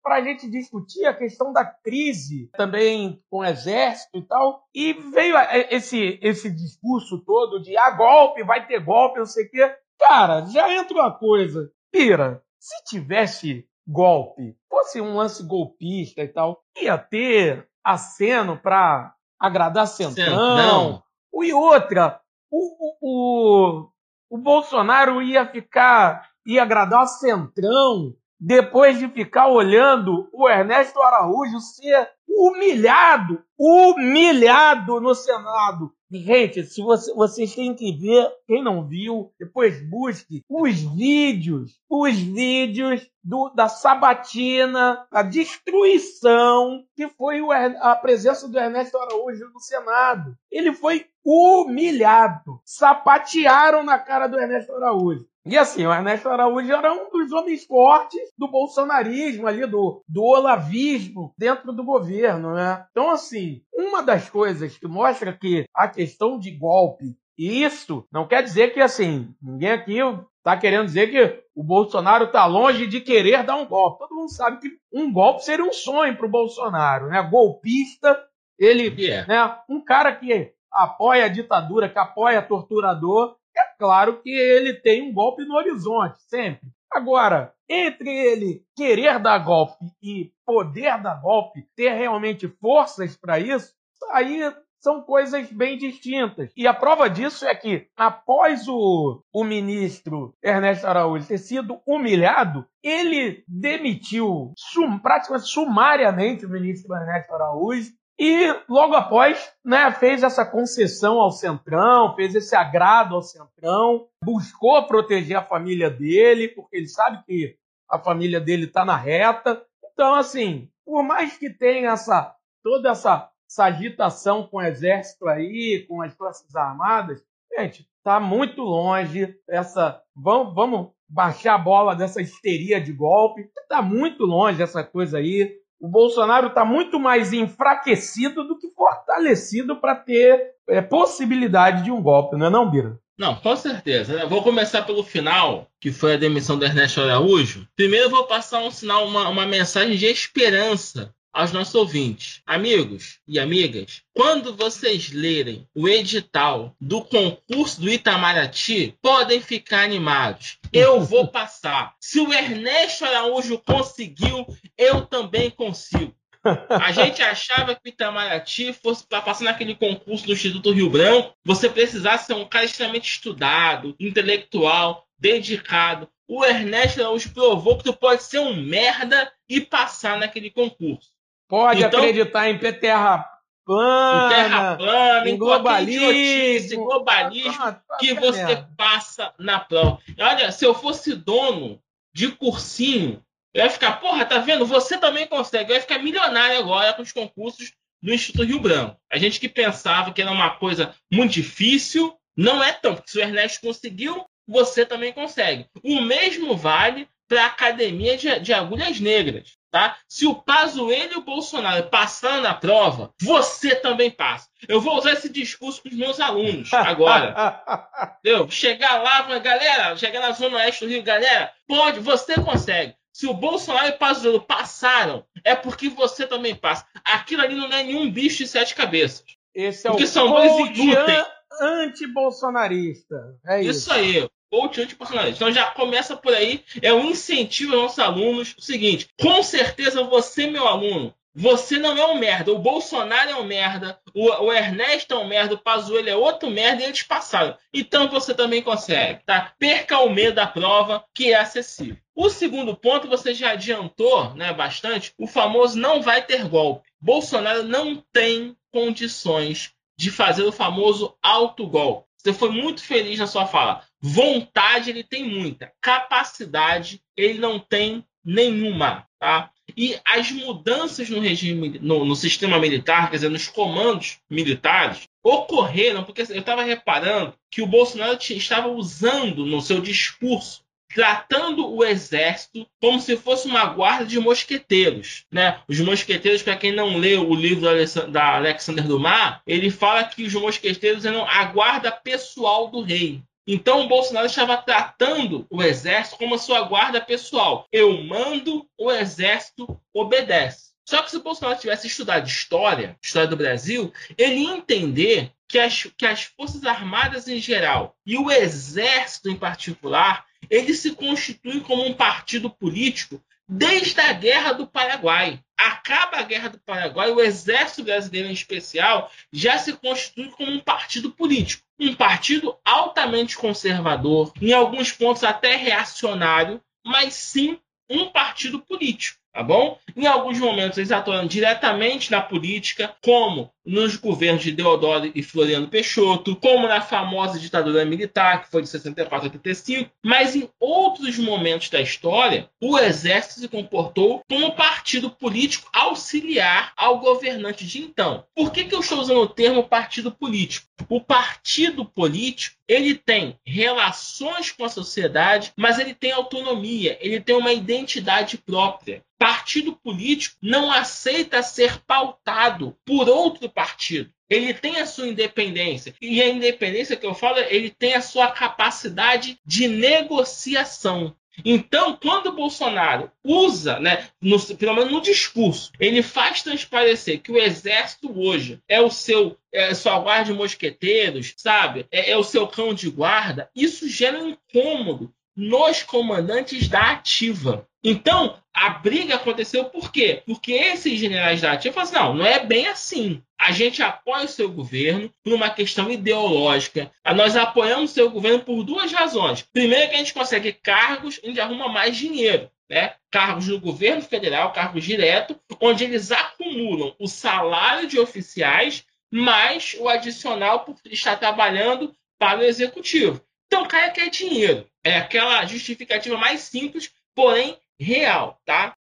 [0.03, 4.63] para a gente discutir a questão da crise também com o exército e tal.
[4.73, 5.35] E veio
[5.69, 9.75] esse, esse discurso todo de ah, golpe, vai ter golpe, não sei o quê.
[9.99, 11.71] Cara, já entra uma coisa.
[11.91, 19.87] Pira, se tivesse golpe, fosse um lance golpista e tal, ia ter aceno para agradar
[19.87, 20.25] Centrão.
[20.25, 21.03] Centrão.
[21.33, 22.19] E outra,
[22.51, 23.89] o, o, o,
[24.29, 32.09] o Bolsonaro ia ficar, ia agradar Centrão depois de ficar olhando o Ernesto Araújo ser
[32.27, 35.91] humilhado, humilhado no Senado.
[36.11, 42.17] Gente, se você, vocês têm que ver, quem não viu, depois busque os vídeos, os
[42.17, 49.59] vídeos do, da sabatina, a destruição que foi o, a presença do Ernesto Araújo no
[49.59, 50.35] Senado.
[50.51, 55.28] Ele foi humilhado, sapatearam na cara do Ernesto Araújo.
[55.45, 60.21] E assim, o Ernesto Araújo era um dos homens fortes do bolsonarismo ali, do, do
[60.21, 62.85] olavismo dentro do governo, né?
[62.91, 68.27] Então, assim, uma das coisas que mostra que a questão de golpe, e isso não
[68.27, 69.99] quer dizer que, assim, ninguém aqui
[70.37, 73.99] está querendo dizer que o Bolsonaro está longe de querer dar um golpe.
[73.99, 77.21] Todo mundo sabe que um golpe seria um sonho para o Bolsonaro, né?
[77.21, 78.17] Golpista,
[78.57, 79.27] ele, yeah.
[79.27, 79.57] né?
[79.69, 85.13] Um cara que apoia a ditadura, que apoia torturador, é claro que ele tem um
[85.13, 86.69] golpe no horizonte, sempre.
[86.91, 93.73] Agora, entre ele querer dar golpe e poder dar golpe, ter realmente forças para isso,
[94.11, 94.41] aí
[94.79, 96.51] são coisas bem distintas.
[96.55, 102.65] E a prova disso é que, após o, o ministro Ernesto Araújo ter sido humilhado,
[102.81, 110.45] ele demitiu sum, praticamente sumariamente o ministro Ernesto Araújo e logo após, né, fez essa
[110.45, 116.87] concessão ao Centrão, fez esse agrado ao Centrão, buscou proteger a família dele, porque ele
[116.87, 117.55] sabe que
[117.89, 119.63] a família dele está na reta.
[119.93, 125.85] Então, assim, por mais que tenha essa toda essa, essa agitação com o exército aí,
[125.87, 127.23] com as forças armadas,
[127.57, 130.01] gente, está muito longe essa.
[130.13, 133.49] Vamos, vamos baixar a bola dessa histeria de golpe.
[133.57, 139.77] Está muito longe essa coisa aí o Bolsonaro está muito mais enfraquecido do que fortalecido
[139.77, 142.99] para ter é, possibilidade de um golpe, não é não, Bira?
[143.17, 144.13] Não, com certeza.
[144.13, 147.67] Eu vou começar pelo final, que foi a demissão do Ernesto Araújo.
[147.75, 152.41] Primeiro eu vou passar um sinal, uma, uma mensagem de esperança aos nossos ouvintes.
[152.45, 160.57] Amigos e amigas, quando vocês lerem o edital do concurso do Itamaraty, podem ficar animados.
[160.73, 161.95] Eu vou passar.
[161.97, 164.45] Se o Ernesto Araújo conseguiu,
[164.77, 166.13] eu também consigo.
[166.43, 171.33] A gente achava que o Itamaraty fosse para passar naquele concurso do Instituto Rio Branco,
[171.45, 176.09] você precisasse ser um cara extremamente estudado, intelectual, dedicado.
[176.27, 181.17] O Ernesto Araújo provou que tu pode ser um merda e passar naquele concurso.
[181.49, 183.27] Pode então, acreditar em terra
[183.65, 188.69] plana, em terra plana, em, globalismo, globalismo tá que você merda.
[188.77, 189.97] passa na prova.
[190.19, 191.81] Olha, se eu fosse dono
[192.13, 194.63] de cursinho, eu ia ficar, porra, tá vendo?
[194.65, 195.71] Você também consegue.
[195.71, 198.97] Eu ia ficar milionário agora com os concursos do Instituto Rio Branco.
[199.11, 203.17] A gente que pensava que era uma coisa muito difícil, não é tão, porque se
[203.17, 205.65] o Ernesto conseguiu, você também consegue.
[205.83, 209.58] O mesmo vale para a Academia de, de Agulhas Negras.
[209.71, 209.97] Tá?
[210.07, 214.47] Se o Pazuello e o Bolsonaro passaram na prova, você também passa.
[214.67, 217.61] Eu vou usar esse discurso com os meus alunos agora.
[218.19, 218.49] Entendeu?
[218.49, 222.95] Chegar lá, galera, chegar na Zona Oeste do Rio, galera, pode, você consegue.
[223.13, 226.85] Se o Bolsonaro e o Pazuello passaram, é porque você também passa.
[227.03, 229.23] Aquilo ali não é nenhum bicho de sete cabeças.
[229.53, 231.25] Esse é porque o são dois inúteis.
[231.61, 233.15] anti-bolsonarista.
[233.45, 233.69] É isso.
[233.71, 235.43] isso aí coach antipersonalista.
[235.43, 238.55] Então já começa por aí, é um incentivo aos nossos alunos.
[238.57, 242.51] O seguinte, com certeza você, meu aluno, você não é um merda.
[242.51, 243.99] O Bolsonaro é um merda.
[244.13, 245.55] O, o Ernesto é um merda.
[245.55, 247.55] O Pazuello é outro merda e eles passaram.
[247.73, 249.53] Então você também consegue, tá?
[249.57, 251.97] Perca o medo da prova, que é acessível.
[252.15, 255.13] O segundo ponto, você já adiantou né, bastante.
[255.17, 256.89] O famoso não vai ter golpe.
[256.99, 262.07] Bolsonaro não tem condições de fazer o famoso autogolpe.
[262.17, 263.83] Você foi muito feliz na sua fala.
[264.01, 269.51] Vontade ele tem muita, capacidade ele não tem nenhuma, tá?
[269.75, 276.03] E as mudanças no regime, no, no sistema militar, quer dizer, nos comandos militares, ocorreram
[276.03, 282.65] porque eu estava reparando que o Bolsonaro estava usando no seu discurso tratando o exército
[282.81, 285.23] como se fosse uma guarda de mosqueteiros.
[285.31, 285.59] Né?
[285.67, 287.61] Os mosqueteiros, para quem não leu o livro
[288.09, 293.21] da Alexander Dumas, ele fala que os mosqueteiros eram a guarda pessoal do rei.
[293.51, 297.67] Então o Bolsonaro estava tratando o exército como a sua guarda pessoal.
[297.71, 300.69] Eu mando, o exército obedece.
[300.87, 305.57] Só que se o Bolsonaro tivesse estudado história, história do Brasil, ele ia entender que
[305.57, 311.59] as, que as Forças Armadas em geral e o Exército em particular ele se constitui
[311.61, 315.39] como um partido político desde a Guerra do Paraguai.
[315.57, 320.59] Acaba a Guerra do Paraguai, o Exército Brasileiro em especial já se constitui como um
[320.59, 321.63] partido político.
[321.79, 327.57] Um partido altamente conservador, em alguns pontos até reacionário, mas sim
[327.89, 329.79] um partido político tá bom?
[329.95, 335.67] Em alguns momentos eles atuam diretamente na política, como nos governos de Deodoro e Floriano
[335.67, 341.19] Peixoto, como na famosa ditadura militar, que foi de 64 a 85, mas em outros
[341.19, 348.25] momentos da história, o exército se comportou como partido político auxiliar ao governante de então.
[348.35, 350.67] Por que, que eu estou usando o termo partido político?
[350.89, 357.35] O partido político ele tem relações com a sociedade, mas ele tem autonomia, ele tem
[357.35, 359.03] uma identidade própria.
[359.17, 364.09] Partido político não aceita ser pautado por outro partido.
[364.29, 365.93] Ele tem a sua independência.
[365.99, 371.13] E a independência que eu falo, ele tem a sua capacidade de negociação.
[371.43, 377.31] Então, quando o Bolsonaro usa, né, no, pelo menos no discurso, ele faz transparecer que
[377.31, 381.85] o exército hoje é o seu é sua guarda de mosqueteiros, sabe?
[381.91, 383.49] É, é, o seu cão de guarda.
[383.55, 387.67] Isso gera um incômodo nos comandantes da ativa.
[387.83, 390.21] Então, a briga aconteceu por quê?
[390.25, 393.23] Porque esses generais da ativa falaram assim, não, não é bem assim.
[393.39, 396.91] A gente apoia o seu governo por uma questão ideológica.
[397.15, 399.41] Nós apoiamos o seu governo por duas razões.
[399.41, 402.51] Primeiro, que a gente consegue cargos, a gente arruma mais dinheiro.
[402.69, 402.93] Né?
[403.09, 409.87] Cargos no governo federal, cargos diretos, onde eles acumulam o salário de oficiais mais o
[409.87, 413.23] adicional por estar trabalhando para o executivo.
[413.47, 414.67] Então, o cara quer dinheiro.
[414.83, 418.75] É aquela justificativa mais simples, porém real, tá?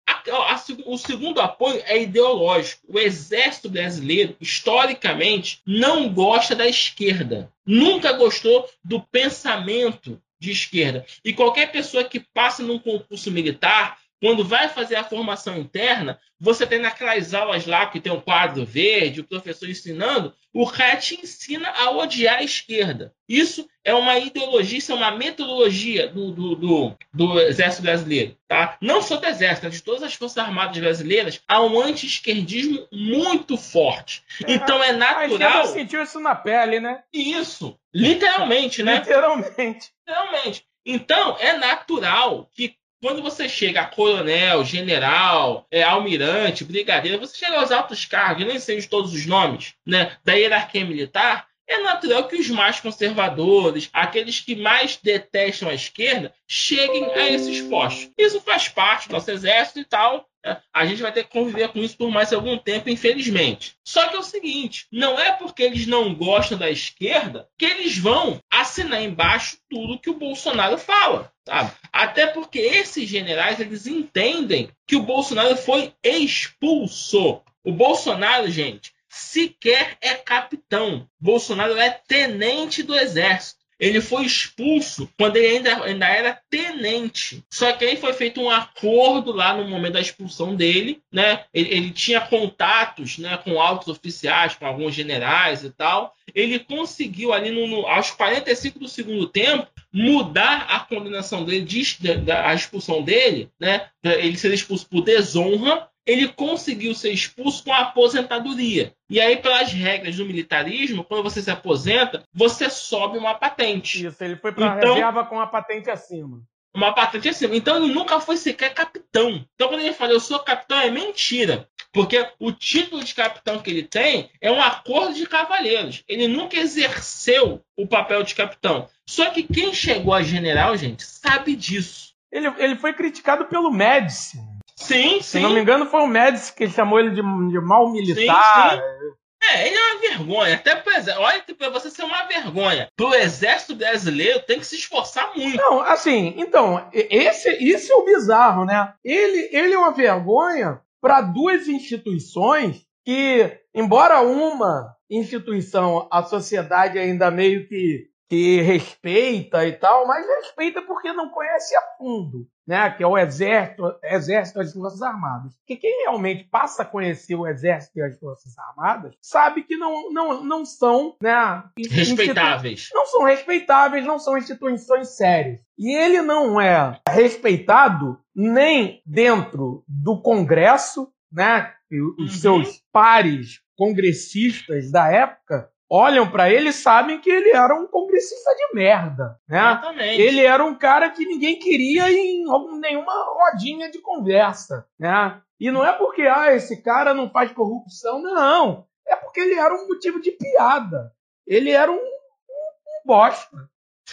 [0.84, 2.82] O segundo apoio é ideológico.
[2.88, 7.50] O exército brasileiro, historicamente, não gosta da esquerda.
[7.64, 11.06] Nunca gostou do pensamento de esquerda.
[11.24, 16.66] E qualquer pessoa que passa num concurso militar quando vai fazer a formação interna, você
[16.66, 21.20] tem naquelas aulas lá que tem um quadro verde, o professor ensinando, o cara te
[21.20, 23.14] ensina a odiar a esquerda.
[23.28, 28.36] Isso é uma ideologia, isso é uma metodologia do, do, do, do Exército Brasileiro.
[28.46, 28.76] Tá?
[28.80, 34.24] Não só do Exército, de todas as Forças Armadas brasileiras, há um anti-esquerdismo muito forte.
[34.46, 35.62] Então é natural.
[35.62, 37.02] A gente sentiu isso na pele, né?
[37.12, 37.78] Isso.
[37.94, 38.96] Literalmente, né?
[38.96, 39.92] Literalmente.
[40.06, 40.64] Literalmente.
[40.84, 47.58] Então, é natural que quando você chega a coronel, general, é, almirante, brigadeiro, você chega
[47.58, 52.26] aos altos cargos, nem sei de todos os nomes, né, da hierarquia militar, é natural
[52.26, 58.10] que os mais conservadores, aqueles que mais detestam a esquerda, cheguem a esses postos.
[58.16, 60.26] Isso faz parte do nosso exército e tal.
[60.72, 63.76] A gente vai ter que conviver com isso por mais algum tempo, infelizmente.
[63.84, 67.98] Só que é o seguinte: não é porque eles não gostam da esquerda que eles
[67.98, 71.32] vão assinar embaixo tudo que o Bolsonaro fala.
[71.46, 71.72] Sabe?
[71.92, 77.42] Até porque esses generais eles entendem que o Bolsonaro foi expulso.
[77.64, 81.08] O Bolsonaro, gente, sequer é capitão.
[81.18, 83.57] Bolsonaro é tenente do exército.
[83.78, 87.44] Ele foi expulso quando ele ainda, ainda era tenente.
[87.50, 91.44] Só que aí foi feito um acordo lá no momento da expulsão dele, né?
[91.54, 96.14] Ele, ele tinha contatos, né, com altos oficiais, com alguns generais e tal.
[96.34, 101.96] Ele conseguiu ali no, no, aos 45 do segundo tempo mudar a condenação dele, de,
[102.30, 103.86] a expulsão dele, né?
[104.02, 108.94] Ele ser expulso por desonra ele conseguiu ser expulso com a aposentadoria.
[109.10, 114.06] E aí, pelas regras do militarismo, quando você se aposenta, você sobe uma patente.
[114.06, 116.40] Isso, ele foi para então, reserva com a patente acima.
[116.74, 117.54] Uma patente acima.
[117.54, 119.44] Então, ele nunca foi sequer capitão.
[119.54, 121.68] Então, quando ele fala, eu sou capitão, é mentira.
[121.92, 126.04] Porque o título de capitão que ele tem é um acordo de cavaleiros.
[126.08, 128.88] Ele nunca exerceu o papel de capitão.
[129.06, 132.14] Só que quem chegou a general, gente, sabe disso.
[132.32, 134.38] Ele, ele foi criticado pelo Médici.
[134.78, 135.22] Sim, sim.
[135.22, 138.72] Se não me engano, foi o Médici que chamou ele de, de mal militar.
[138.72, 139.08] Sim, sim.
[139.40, 140.54] É, ele é uma vergonha.
[140.54, 141.22] Até pro exército.
[141.22, 142.88] Olha pra você ser uma vergonha.
[142.96, 145.56] Pro exército brasileiro tem que se esforçar muito.
[145.56, 148.92] Não, assim, então, esse, esse é o bizarro, né?
[149.04, 157.30] Ele, ele é uma vergonha para duas instituições que, embora uma instituição a sociedade ainda
[157.30, 162.90] meio que que respeita e tal, mas respeita porque não conhece a fundo, né?
[162.90, 165.54] Que é o exército, exército das forças armadas.
[165.66, 170.12] Que quem realmente passa a conhecer o exército e as forças armadas sabe que não,
[170.12, 171.64] não, não são, né?
[171.90, 172.90] Respeitáveis.
[172.92, 175.60] Não são respeitáveis, não são instituições sérias.
[175.78, 181.72] E ele não é respeitado nem dentro do Congresso, né?
[182.18, 182.28] Os uhum.
[182.28, 188.54] seus pares congressistas da época olham para ele e sabem que ele era um congressista
[188.54, 189.58] de merda, né?
[189.58, 190.20] Exatamente.
[190.20, 192.44] Ele era um cara que ninguém queria em
[192.80, 195.40] nenhuma rodinha de conversa, né?
[195.58, 198.86] E não é porque ah, esse cara não faz corrupção, não.
[199.06, 201.12] É porque ele era um motivo de piada.
[201.46, 203.56] Ele era um, um, um bosta,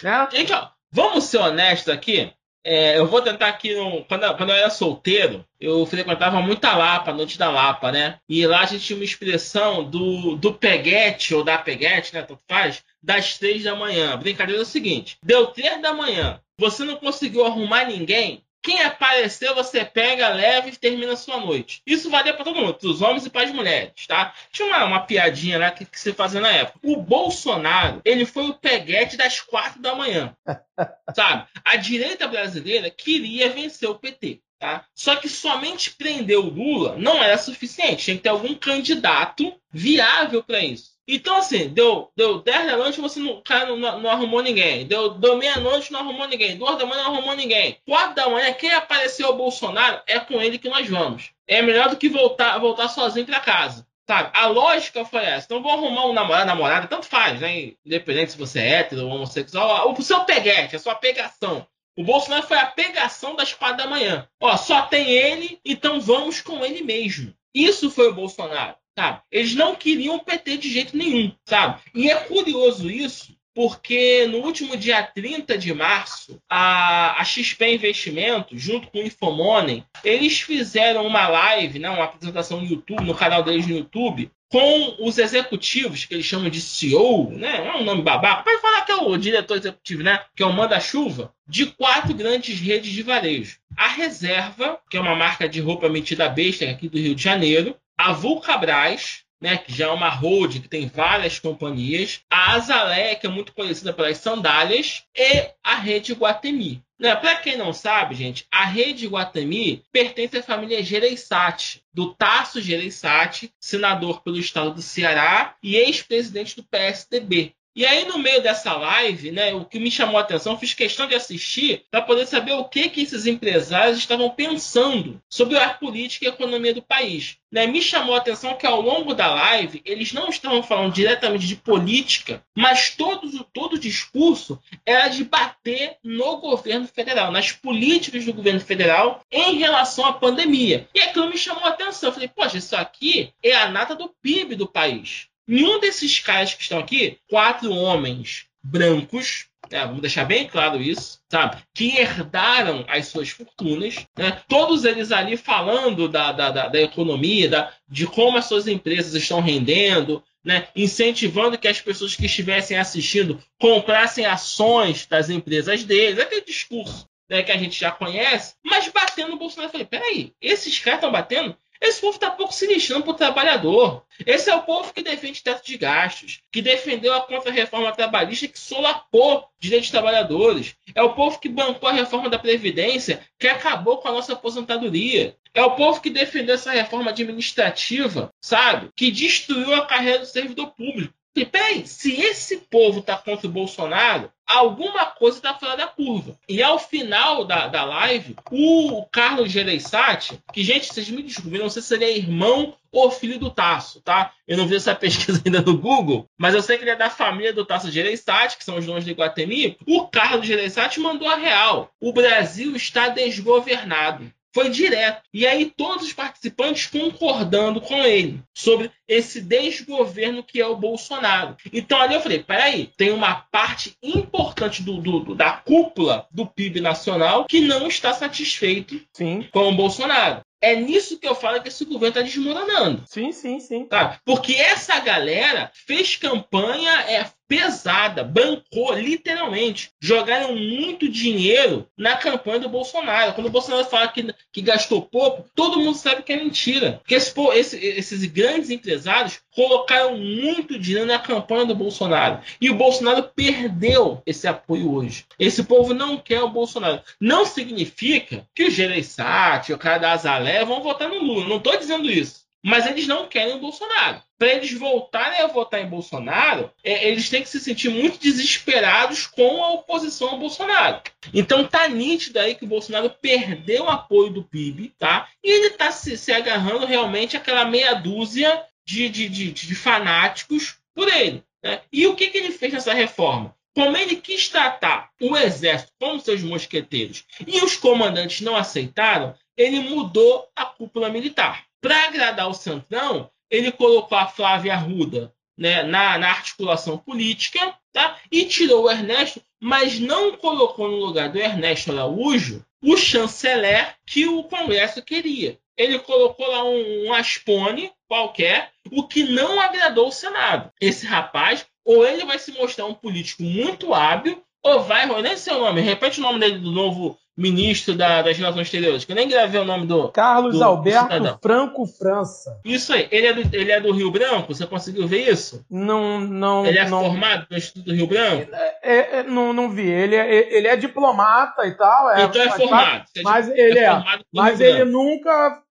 [0.02, 0.28] né?
[0.32, 2.32] Gente, ó, vamos ser honestos aqui.
[2.68, 3.76] É, eu vou tentar aqui,
[4.08, 8.18] quando, quando, eu era solteiro, eu frequentava muita Lapa, Noite da Lapa, né?
[8.28, 12.22] E lá a gente tinha uma expressão do, do peguete, ou da peguete, né?
[12.22, 14.12] Tanto faz, das três da manhã.
[14.12, 18.82] A brincadeira é o seguinte: deu três da manhã, você não conseguiu arrumar ninguém, quem
[18.82, 21.80] apareceu, você pega, leva e termina a sua noite.
[21.86, 24.34] Isso valia para todo mundo, para os homens e para as mulheres, tá?
[24.50, 26.80] Tinha uma, uma piadinha lá que, que se fazia na época.
[26.82, 30.36] O Bolsonaro, ele foi o peguete das quatro da manhã.
[31.14, 31.46] sabe?
[31.64, 34.40] A direita brasileira queria vencer o PT.
[34.58, 34.84] Tá?
[34.92, 38.06] Só que somente prender o Lula não era suficiente.
[38.06, 40.95] Tinha que ter algum candidato viável para isso.
[41.08, 44.84] Então, assim, deu, deu 10 da noite, você não, cara não, não, arrumou ninguém.
[44.86, 46.56] Deu, deu meia-noite, não arrumou ninguém.
[46.56, 47.78] Duas da manhã, não arrumou ninguém.
[47.86, 51.30] Quatro da manhã, quem apareceu o Bolsonaro, é com ele que nós vamos.
[51.46, 53.86] É melhor do que voltar, voltar sozinho para casa.
[54.08, 54.30] Sabe?
[54.34, 55.46] A lógica foi essa.
[55.46, 57.72] Então, vou arrumar um namorado, namorada, tanto faz, né?
[57.84, 59.92] Independente se você é hétero ou homossexual.
[59.92, 61.66] O seu peguete, a sua pegação.
[61.96, 64.28] O Bolsonaro foi a pegação das quatro da manhã.
[64.40, 67.32] Ó, só tem ele, então vamos com ele mesmo.
[67.54, 69.20] Isso foi o Bolsonaro sabe?
[69.30, 71.80] Eles não queriam o PT de jeito nenhum, sabe?
[71.94, 78.60] E é curioso isso, porque no último dia 30 de março, a, a XP Investimentos,
[78.60, 83.42] junto com o Infomoney, eles fizeram uma live, né, uma apresentação no YouTube, no canal
[83.42, 87.58] deles no YouTube, com os executivos, que eles chamam de CEO, né?
[87.58, 90.20] Não é um nome babaca, pode falar que é o diretor executivo, né?
[90.36, 93.58] Que é o manda-chuva, de quatro grandes redes de varejo.
[93.76, 97.76] A Reserva, que é uma marca de roupa metida besta aqui do Rio de Janeiro,
[97.96, 103.26] a Vulcabras, né, que já é uma holding que tem várias companhias, a Azalé, que
[103.26, 106.82] é muito conhecida pelas sandálias, e a rede Guatemi.
[106.98, 112.60] Né, Para quem não sabe, gente, a rede Guatemi pertence à família Gereissati, do Tasso
[112.60, 117.54] Gereissati, senador pelo estado do Ceará e ex-presidente do PSDB.
[117.76, 121.06] E aí, no meio dessa live, né, o que me chamou a atenção, fiz questão
[121.06, 126.24] de assistir para poder saber o que, que esses empresários estavam pensando sobre a política
[126.24, 127.36] e a economia do país.
[127.52, 131.46] Né, me chamou a atenção que ao longo da live eles não estavam falando diretamente
[131.46, 138.24] de política, mas todo, todo o discurso era de bater no governo federal, nas políticas
[138.24, 140.88] do governo federal em relação à pandemia.
[140.94, 142.08] E aquilo me chamou a atenção.
[142.08, 145.28] Eu falei, poxa, isso aqui é a nata do PIB do país.
[145.46, 151.20] Nenhum desses caras que estão aqui, quatro homens brancos, né, vamos deixar bem claro isso,
[151.30, 151.62] sabe?
[151.74, 154.42] Que herdaram as suas fortunas, né?
[154.48, 159.14] Todos eles ali falando da, da, da, da economia, da, de como as suas empresas
[159.14, 160.68] estão rendendo, né?
[160.74, 167.42] Incentivando que as pessoas que estivessem assistindo comprassem ações das empresas deles, aquele discurso né,
[167.42, 169.68] que a gente já conhece, mas batendo no Bolsonaro.
[169.68, 173.16] Eu falei, peraí, esses caras estão batendo esse povo está pouco se lixando para o
[173.16, 174.04] trabalhador.
[174.24, 178.58] Esse é o povo que defende teto de gastos, que defendeu a contra-reforma trabalhista que
[178.58, 180.74] solapou direitos dos trabalhadores.
[180.94, 185.36] É o povo que bancou a reforma da Previdência, que acabou com a nossa aposentadoria.
[185.52, 188.90] É o povo que defendeu essa reforma administrativa, sabe?
[188.94, 191.14] Que destruiu a carreira do servidor público.
[191.36, 196.38] E peraí, se esse povo está contra o Bolsonaro, alguma coisa está fora da curva.
[196.48, 201.68] E ao final da, da live, o Carlos Gereissati, que, gente, vocês me desculpem, não
[201.68, 204.32] sei se ele é irmão ou filho do Tasso, tá?
[204.48, 207.10] Eu não vi essa pesquisa ainda no Google, mas eu sei que ele é da
[207.10, 209.76] família do Tasso Gereissati, que são os donos do Iguatemi.
[209.86, 211.90] O Carlos Gereissati mandou a real.
[212.00, 214.32] O Brasil está desgovernado.
[214.56, 215.20] Foi direto.
[215.34, 221.58] E aí todos os participantes concordando com ele sobre esse desgoverno que é o Bolsonaro.
[221.70, 226.80] Então ali eu falei, peraí, tem uma parte importante do, do, da cúpula do PIB
[226.80, 229.46] nacional que não está satisfeito Sim.
[229.52, 230.40] com o Bolsonaro.
[230.66, 233.04] É nisso que eu falo que esse governo está desmoronando.
[233.06, 233.88] Sim, sim, sim.
[234.24, 239.90] Porque essa galera fez campanha é, pesada, bancou literalmente.
[240.00, 243.32] Jogaram muito dinheiro na campanha do Bolsonaro.
[243.32, 247.00] Quando o Bolsonaro fala que, que gastou pouco, todo mundo sabe que é mentira.
[247.02, 252.40] Porque esse, esse, esses grandes empresários colocaram muito dinheiro na campanha do Bolsonaro.
[252.60, 255.24] E o Bolsonaro perdeu esse apoio hoje.
[255.38, 257.00] Esse povo não quer o Bolsonaro.
[257.20, 261.48] Não significa que o Gereissati, o cara da Azalé vão votar no Lula.
[261.48, 262.46] Não estou dizendo isso.
[262.64, 264.20] Mas eles não querem o Bolsonaro.
[264.36, 269.24] Para eles voltarem a votar em Bolsonaro, é, eles têm que se sentir muito desesperados
[269.24, 271.00] com a oposição ao Bolsonaro.
[271.32, 275.28] Então tá nítido aí que o Bolsonaro perdeu o apoio do PIB, tá?
[275.44, 280.78] E ele está se, se, agarrando realmente àquela meia dúzia de, de, de, de fanáticos
[280.92, 281.44] por ele.
[281.62, 281.80] Né?
[281.92, 283.54] E o que, que ele fez nessa reforma?
[283.76, 289.80] Como ele quis tratar o exército como seus mosqueteiros e os comandantes não aceitaram, ele
[289.80, 291.64] mudou a cúpula militar.
[291.80, 298.18] Para agradar o Centrão, ele colocou a Flávia Arruda né, na, na, articulação política tá?
[298.30, 304.26] e tirou o Ernesto, mas não colocou no lugar do Ernesto Araújo o chanceler que
[304.26, 305.58] o Congresso queria.
[305.76, 310.72] Ele colocou lá um, um Aspone qualquer, o que não agradou o Senado.
[310.80, 315.54] Esse rapaz, ou ele vai se mostrar um político muito hábil, ou vai, nem sei
[315.54, 319.16] o nome, repete o nome dele do novo ministro da, das Relações Exteriores, que eu
[319.16, 320.08] nem gravei o nome do.
[320.10, 322.58] Carlos do, Alberto do Franco França.
[322.64, 323.06] Isso aí.
[323.10, 324.54] Ele é, do, ele é do Rio Branco?
[324.54, 325.64] Você conseguiu ver isso?
[325.70, 326.64] Não, não.
[326.64, 328.48] Ele é não, formado no Instituto do Rio Branco?
[328.54, 329.86] É, é, é, não, não vi.
[329.86, 332.10] Ele é, ele é diplomata e tal.
[332.10, 333.04] É, então é formado.
[333.22, 334.04] Mas, ele é.
[334.32, 335.62] Mas ele nunca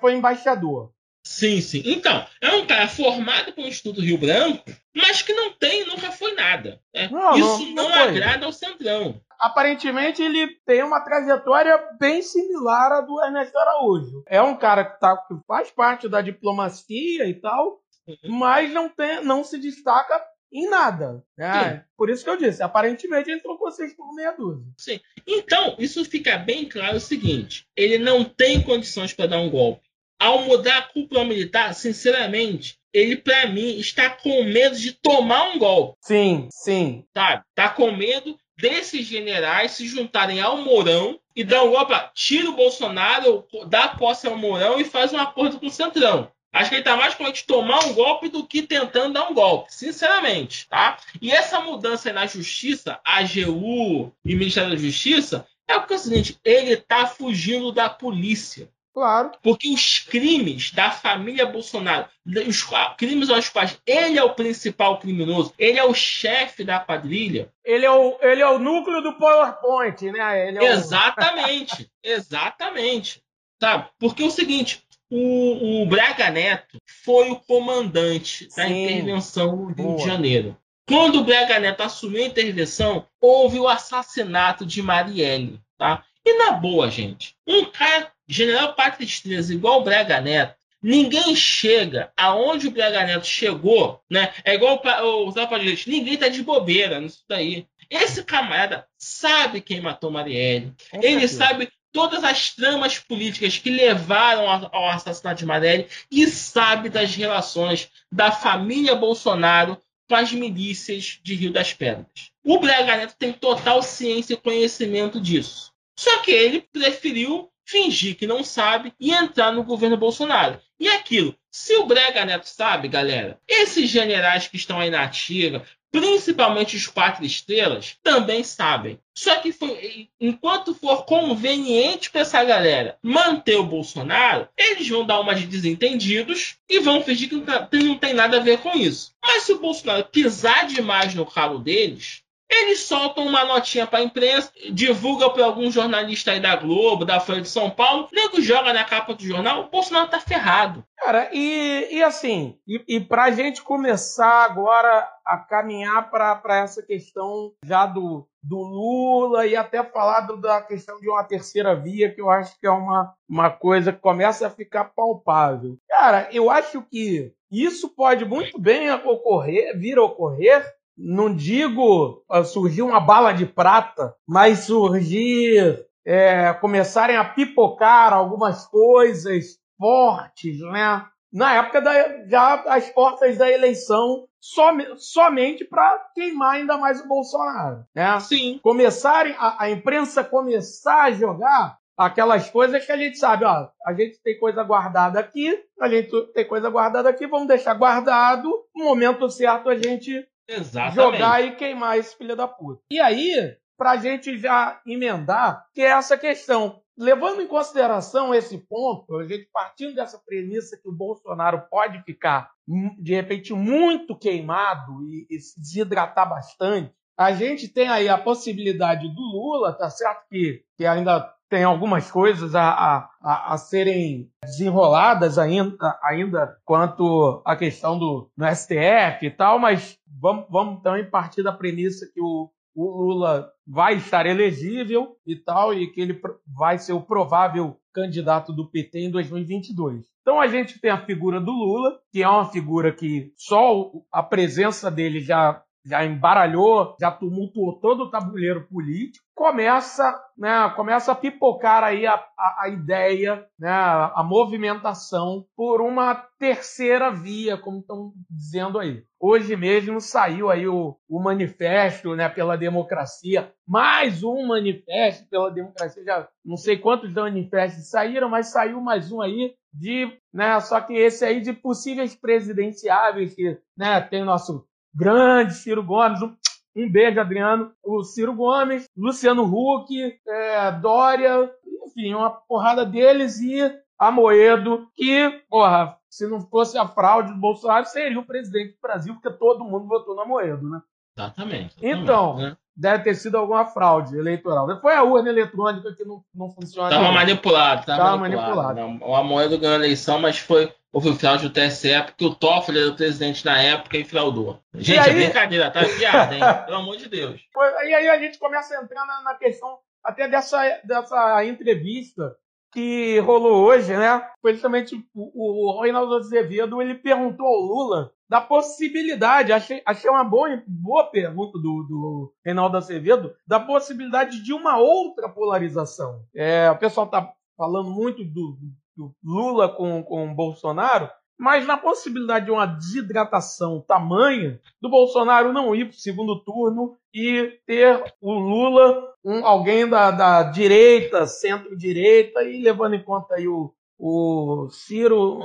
[0.00, 0.90] foi embaixador.
[1.28, 1.82] Sim, sim.
[1.84, 4.64] Então, é um cara formado pelo Instituto Rio Branco,
[4.96, 6.80] mas que não tem, nunca foi nada.
[6.94, 7.08] Né?
[7.12, 12.90] Não, Isso não, não, não agrada ao Centrão aparentemente ele tem uma trajetória bem similar
[12.90, 14.24] à do Ernesto Araújo.
[14.26, 18.36] É um cara que, tá, que faz parte da diplomacia e tal, uhum.
[18.36, 20.20] mas não, tem, não se destaca
[20.52, 21.22] em nada.
[21.38, 24.66] É, por isso que eu disse, aparentemente ele trocou seis por meia dúzia.
[24.76, 25.00] Sim.
[25.26, 29.87] Então, isso fica bem claro o seguinte: ele não tem condições para dar um golpe.
[30.18, 35.58] Ao mudar a cúpula militar, sinceramente, ele, para mim, está com medo de tomar um
[35.58, 35.96] golpe.
[36.00, 37.04] Sim, sim.
[37.16, 37.42] Sabe?
[37.54, 42.56] Tá com medo desses generais se juntarem ao Mourão e dar um golpe, tira o
[42.56, 46.30] Bolsonaro, dá posse ao Mourão e faz um acordo com o Centrão.
[46.52, 49.28] Acho que ele está mais com a gente tomar um golpe do que tentando dar
[49.28, 50.98] um golpe, sinceramente, tá?
[51.20, 56.38] E essa mudança na justiça, AGU e Ministério da Justiça, é porque é o seguinte,
[56.42, 58.68] ele está fugindo da polícia.
[58.98, 59.30] Claro.
[59.44, 65.54] Porque os crimes da família Bolsonaro, os crimes aos quais ele é o principal criminoso,
[65.56, 67.48] ele é o chefe da quadrilha.
[67.64, 70.50] Ele é o, ele é o núcleo do PowerPoint, né?
[70.50, 71.86] É exatamente, o...
[72.02, 73.22] exatamente.
[73.60, 73.88] Sabe?
[74.00, 78.82] Porque é o seguinte, o, o, Braga Neto foi o comandante da Sim.
[78.82, 79.96] intervenção no Rio Boa.
[79.98, 80.56] de Janeiro.
[80.88, 85.60] Quando o Braga Neto assumiu a intervenção, houve o assassinato de Marielle.
[85.78, 86.04] Tá?
[86.28, 92.12] E na boa, gente, um cara General Pátria Estrela, igual o Braga Neto, ninguém chega
[92.14, 94.34] aonde o Braga Neto chegou, né?
[94.44, 94.78] É igual
[95.24, 97.66] o Zapa de ninguém tá de bobeira nisso daí.
[97.88, 100.74] Esse camarada sabe quem matou Marielle.
[100.92, 101.46] Ele certeza.
[101.46, 107.88] sabe todas as tramas políticas que levaram ao assassinato de Marielle e sabe das relações
[108.12, 112.30] da família Bolsonaro com as milícias de Rio das Pedras.
[112.44, 115.72] O Braga Neto tem total ciência e conhecimento disso.
[115.98, 120.60] Só que ele preferiu fingir que não sabe e entrar no governo Bolsonaro.
[120.78, 125.66] E aquilo, se o Brega Neto sabe, galera, esses generais que estão aí na ativa,
[125.90, 129.00] principalmente os quatro estrelas, também sabem.
[129.12, 135.18] Só que foi, enquanto for conveniente para essa galera manter o Bolsonaro, eles vão dar
[135.18, 139.16] uma de desentendidos e vão fingir que não tem nada a ver com isso.
[139.20, 144.02] Mas se o Bolsonaro pisar demais no calo deles, eles soltam uma notinha para a
[144.02, 148.72] imprensa, divulga para algum jornalista aí da Globo, da Folha de São Paulo, nego joga
[148.72, 150.84] na capa do jornal, o Bolsonaro tá ferrado.
[150.96, 156.82] Cara, e, e assim, e, e para a gente começar agora a caminhar para essa
[156.82, 162.12] questão já do, do Lula e até falar do, da questão de uma terceira via,
[162.12, 165.76] que eu acho que é uma, uma coisa que começa a ficar palpável.
[165.88, 170.64] Cara, eu acho que isso pode muito bem ocorrer, vir a ocorrer,
[170.98, 179.58] não digo surgir uma bala de prata, mas surgir, é, começarem a pipocar algumas coisas
[179.78, 181.06] fortes, né?
[181.32, 187.08] Na época da, já as portas da eleição som, somente para queimar ainda mais o
[187.08, 188.18] Bolsonaro, né?
[188.20, 188.58] Sim.
[188.62, 193.92] Começarem a, a imprensa começar a jogar aquelas coisas que a gente sabe, ó, a
[193.92, 198.84] gente tem coisa guardada aqui, a gente tem coisa guardada aqui, vamos deixar guardado, no
[198.84, 201.18] momento certo a gente Exatamente.
[201.18, 202.80] jogar e queimar esse filho da puta.
[202.90, 206.80] E aí, pra gente já emendar, que é essa questão.
[207.00, 212.50] Levando em consideração esse ponto, a gente partindo dessa premissa que o Bolsonaro pode ficar,
[212.98, 219.08] de repente, muito queimado e, e se desidratar bastante, a gente tem aí a possibilidade
[219.08, 225.36] do Lula, tá certo que, que ainda tem algumas coisas a, a, a, serem desenroladas
[225.36, 231.42] ainda, ainda quanto à questão do, do STF e tal, mas vamos, vamos também partir
[231.42, 236.78] da premissa que o, o Lula vai estar elegível e tal, e que ele vai
[236.78, 240.06] ser o provável candidato do PT em 2022.
[240.20, 244.22] Então a gente tem a figura do Lula, que é uma figura que só a
[244.22, 251.14] presença dele já já embaralhou, já tumultuou todo o tabuleiro político, começa, né, começa a
[251.14, 258.12] pipocar aí a, a, a, ideia, né, a movimentação por uma terceira via, como estão
[258.28, 259.04] dizendo aí.
[259.20, 266.04] Hoje mesmo saiu aí o, o manifesto né, pela democracia, mais um manifesto pela democracia,
[266.04, 270.94] já não sei quantos manifestos saíram, mas saiu mais um aí de, né, só que
[270.94, 276.20] esse aí de possíveis presidenciáveis, que né, tem nosso grande Ciro Gomes.
[276.22, 276.34] Um,
[276.76, 277.72] um beijo, Adriano.
[277.82, 281.50] O Ciro Gomes, Luciano Huck, é, Dória,
[281.86, 283.60] enfim, uma porrada deles e
[283.98, 288.80] a Moedo, que, porra, se não fosse a fraude do Bolsonaro, seria o presidente do
[288.80, 290.80] Brasil, porque todo mundo votou na Moedo, né?
[291.18, 291.74] Exatamente.
[291.76, 292.56] exatamente então, né?
[292.76, 294.80] deve ter sido alguma fraude eleitoral.
[294.80, 296.88] Foi a urna eletrônica que não, não funciona.
[296.88, 298.80] Estava manipulado, estava manipulado.
[298.80, 299.14] manipulado.
[299.14, 302.78] A Moedo ganhou a eleição, mas foi houve o fraude do TSE, porque o Toffoli
[302.78, 304.60] era o presidente na época e fraudou.
[304.74, 305.10] Gente, e é aí...
[305.10, 305.80] é brincadeira, tá?
[305.80, 306.40] É piada, hein?
[306.66, 307.40] Pelo amor de Deus.
[307.84, 312.34] E aí a gente começa a entrar na, na questão até dessa, dessa entrevista
[312.72, 314.26] que rolou hoje, né?
[314.40, 320.22] Foi justamente o, o Reinaldo Azevedo, ele perguntou ao Lula da possibilidade, achei, achei uma
[320.22, 326.22] boa, boa pergunta do, do Reinaldo Azevedo, da possibilidade de uma outra polarização.
[326.36, 328.58] É, o pessoal tá falando muito do,
[328.94, 331.08] do Lula com, com Bolsonaro,
[331.38, 336.98] mas na possibilidade de uma desidratação tamanha do Bolsonaro não ir para o segundo turno
[337.14, 343.46] e ter o Lula, um, alguém da, da direita, centro-direita, e levando em conta aí
[343.46, 345.40] o, o Ciro,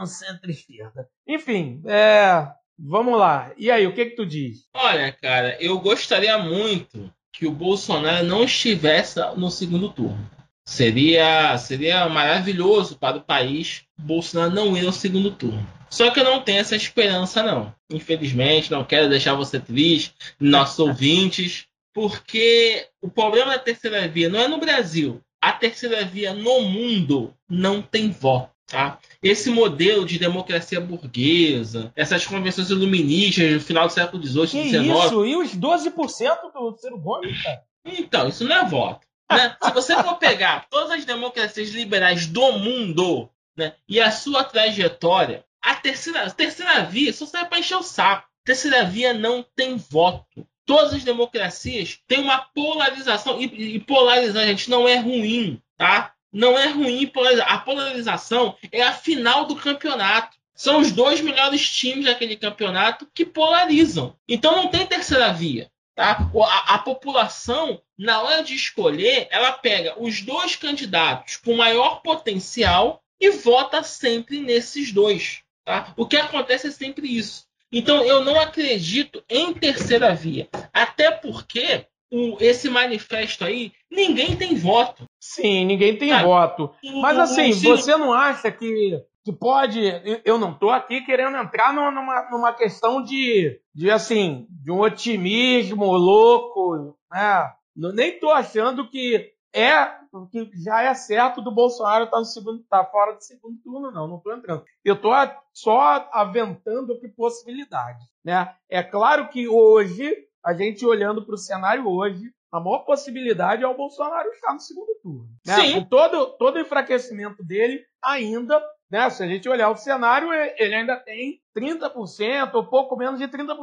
[0.00, 1.08] um centro-esquerda.
[1.26, 3.52] Enfim, é, vamos lá.
[3.56, 4.68] E aí, o que que tu diz?
[4.74, 10.30] Olha, cara, eu gostaria muito que o Bolsonaro não estivesse no segundo turno.
[10.66, 15.66] Seria, seria maravilhoso para o país Bolsonaro não ir ao segundo turno.
[15.90, 17.72] Só que eu não tenho essa esperança, não.
[17.92, 24.40] Infelizmente, não quero deixar você triste, nossos ouvintes, porque o problema da terceira via não
[24.40, 25.20] é no Brasil.
[25.40, 28.54] A terceira via no mundo não tem voto.
[28.66, 28.98] Tá?
[29.22, 34.86] Esse modelo de democracia burguesa, essas convenções iluministas no final do século XVIII, XIX.
[34.86, 37.62] Isso, e os 12% do Ciro Gomes, cara?
[37.84, 39.06] Então, isso não é voto.
[39.30, 39.56] Né?
[39.62, 45.44] Se você for pegar todas as democracias liberais do mundo né, e a sua trajetória,
[45.62, 48.28] a terceira, a terceira via só serve para encher o saco.
[48.42, 50.46] A terceira via não tem voto.
[50.66, 53.40] Todas as democracias têm uma polarização.
[53.40, 56.12] E, e polarizar, gente, não é ruim, tá?
[56.30, 57.50] Não é ruim polarizar.
[57.50, 60.36] A polarização é a final do campeonato.
[60.54, 64.16] São os dois melhores times daquele campeonato que polarizam.
[64.28, 65.70] Então não tem terceira via.
[65.94, 66.28] Tá?
[66.42, 73.00] A, a, população, na hora de escolher, ela pega os dois candidatos com maior potencial
[73.20, 75.42] e vota sempre nesses dois.
[75.64, 75.94] Tá?
[75.96, 77.46] O que acontece é sempre isso.
[77.70, 80.48] Então, eu não acredito em terceira via.
[80.72, 85.08] Até porque o, esse manifesto aí, ninguém tem voto.
[85.18, 86.70] Sim, ninguém tem voto.
[87.00, 89.80] Mas assim, você não acha que que pode.
[90.24, 95.86] Eu não estou aqui querendo entrar numa, numa questão de, de assim, de um otimismo
[95.92, 97.50] louco, né?
[97.74, 102.62] Nem estou achando que é que já é certo do Bolsonaro estar tá no segundo,
[102.68, 104.06] tá fora do segundo turno, não.
[104.06, 104.64] Não estou entrando.
[104.84, 105.12] Eu estou
[105.52, 108.54] só aventando que possibilidade, né?
[108.68, 110.14] É claro que hoje
[110.44, 114.60] a gente olhando para o cenário hoje, a maior possibilidade é o Bolsonaro estar no
[114.60, 115.28] segundo turno.
[115.44, 115.54] Né?
[115.54, 115.72] Sim.
[115.72, 119.08] Com todo, todo o enfraquecimento dele, ainda né?
[119.10, 123.56] Se a gente olhar o cenário, ele ainda tem 30% ou pouco menos de 30%